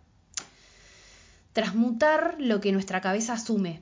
transmutar 1.53 2.35
lo 2.37 2.59
que 2.59 2.73
nuestra 2.73 2.99
cabeza 2.99 3.31
asume, 3.31 3.81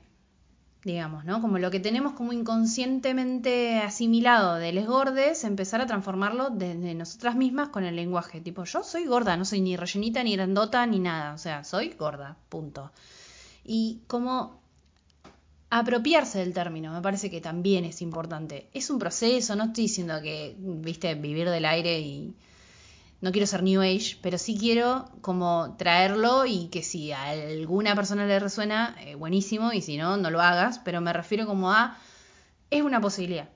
digamos, 0.84 1.24
¿no? 1.24 1.40
Como 1.40 1.58
lo 1.58 1.72
que 1.72 1.80
tenemos 1.80 2.12
como 2.12 2.32
inconscientemente 2.32 3.80
asimilado 3.80 4.54
de 4.54 4.72
les 4.72 4.86
gordes, 4.86 5.42
empezar 5.42 5.80
a 5.80 5.86
transformarlo 5.86 6.50
desde 6.50 6.94
nosotras 6.94 7.34
mismas 7.34 7.70
con 7.70 7.82
el 7.82 7.96
lenguaje. 7.96 8.40
Tipo, 8.40 8.62
yo 8.62 8.84
soy 8.84 9.06
gorda, 9.06 9.36
no 9.36 9.44
soy 9.44 9.60
ni 9.60 9.76
rellenita, 9.76 10.22
ni 10.22 10.36
grandota, 10.36 10.86
ni 10.86 11.00
nada. 11.00 11.34
O 11.34 11.38
sea, 11.38 11.64
soy 11.64 11.94
gorda, 11.98 12.36
punto. 12.48 12.92
Y 13.64 14.02
como 14.06 14.59
apropiarse 15.70 16.40
del 16.40 16.52
término, 16.52 16.92
me 16.92 17.00
parece 17.00 17.30
que 17.30 17.40
también 17.40 17.84
es 17.84 18.02
importante. 18.02 18.68
Es 18.74 18.90
un 18.90 18.98
proceso, 18.98 19.54
no 19.54 19.64
estoy 19.66 19.84
diciendo 19.84 20.20
que, 20.20 20.56
viste, 20.58 21.14
vivir 21.14 21.48
del 21.48 21.64
aire 21.64 22.00
y 22.00 22.34
no 23.20 23.30
quiero 23.32 23.46
ser 23.46 23.62
New 23.62 23.80
Age, 23.80 24.18
pero 24.20 24.36
sí 24.36 24.56
quiero 24.58 25.08
como 25.20 25.76
traerlo 25.78 26.44
y 26.46 26.68
que 26.68 26.82
si 26.82 27.12
a 27.12 27.30
alguna 27.30 27.94
persona 27.94 28.26
le 28.26 28.40
resuena, 28.40 28.96
eh, 29.00 29.14
buenísimo, 29.14 29.72
y 29.72 29.80
si 29.80 29.96
no, 29.96 30.16
no 30.16 30.30
lo 30.30 30.40
hagas, 30.40 30.80
pero 30.80 31.00
me 31.00 31.12
refiero 31.12 31.46
como 31.46 31.70
a, 31.70 31.96
es 32.70 32.82
una 32.82 33.00
posibilidad. 33.00 33.48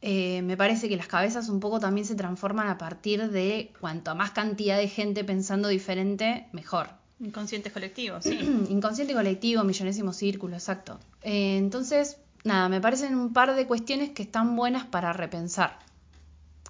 Eh, 0.00 0.42
me 0.42 0.56
parece 0.56 0.88
que 0.88 0.96
las 0.96 1.06
cabezas 1.06 1.48
un 1.48 1.60
poco 1.60 1.80
también 1.80 2.06
se 2.06 2.14
transforman 2.14 2.68
a 2.68 2.78
partir 2.78 3.30
de 3.30 3.72
cuanto 3.80 4.14
más 4.14 4.30
cantidad 4.30 4.78
de 4.78 4.88
gente 4.88 5.24
pensando 5.24 5.68
diferente, 5.68 6.46
mejor. 6.52 7.03
Inconscientes 7.20 7.72
colectivos, 7.72 8.24
sí. 8.24 8.38
Inconsciente 8.70 9.14
colectivo, 9.14 9.64
millonésimo 9.64 10.12
círculo, 10.12 10.56
exacto. 10.56 10.98
Eh, 11.22 11.56
entonces, 11.56 12.18
nada, 12.44 12.68
me 12.68 12.80
parecen 12.80 13.14
un 13.16 13.32
par 13.32 13.54
de 13.54 13.66
cuestiones 13.66 14.10
que 14.10 14.22
están 14.22 14.56
buenas 14.56 14.84
para 14.84 15.12
repensar 15.12 15.78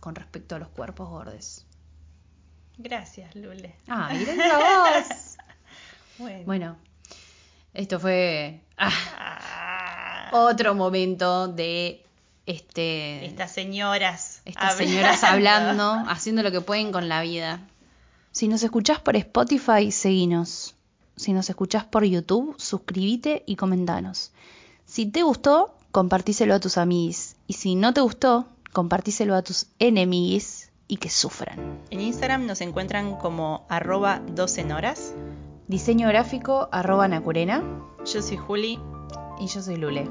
con 0.00 0.14
respecto 0.14 0.54
a 0.57 0.59
los 0.59 0.68
cuerpos 0.68 1.09
gordes. 1.09 1.64
Gracias, 2.76 3.35
Lule. 3.35 3.74
Ah, 3.88 4.11
miren 4.18 4.37
la 4.38 4.59
voz. 4.59 5.37
Bueno. 6.18 6.42
Bueno, 6.44 6.76
esto 7.72 7.98
fue 7.98 8.61
ah, 8.76 8.90
Ah, 9.16 10.30
otro 10.33 10.74
momento 10.74 11.48
de 11.48 12.04
este 12.46 13.24
estas 13.24 13.52
señoras. 13.52 14.42
estas 14.44 14.76
señoras 14.76 15.24
hablando, 15.24 15.92
haciendo 16.09 16.42
lo 16.42 16.50
que 16.52 16.61
pueden 16.61 16.92
con 16.92 17.09
la 17.09 17.22
vida. 17.22 17.61
Si 18.35 18.49
nos 18.49 18.64
escuchás 18.64 18.99
por 18.99 19.14
Spotify, 19.14 19.92
seguinos. 19.92 20.75
Si 21.14 21.33
nos 21.33 21.49
escuchás 21.51 21.85
por 21.85 22.03
YouTube, 22.03 22.57
suscríbete 22.59 23.44
y 23.47 23.55
comentanos. 23.55 24.33
Si 24.85 25.07
te 25.07 25.23
gustó, 25.23 25.77
compartíselo 25.92 26.53
a 26.53 26.59
tus 26.59 26.77
amigos. 26.77 27.37
Y 27.47 27.53
si 27.53 27.77
no 27.77 27.94
te 27.94 28.01
gustó, 28.01 28.49
compartíselo 28.73 29.37
a 29.37 29.42
tus 29.42 29.68
enemigos 29.79 30.68
y 30.88 30.97
que 30.97 31.11
sufran. 31.11 31.79
En 31.90 32.01
Instagram 32.01 32.47
nos 32.47 32.61
encuentran 32.61 33.14
como 33.18 33.66
arroba 33.68 34.20
12 34.35 34.64
horas. 34.75 35.14
Diseño 35.68 36.09
gráfico, 36.09 36.68
arroba 36.73 37.07
Nacurena. 37.07 37.62
Yo 38.05 38.20
soy 38.20 38.37
Juli. 38.37 38.81
Y 39.38 39.47
yo 39.47 39.62
soy 39.62 39.77
Lule. 39.77 40.11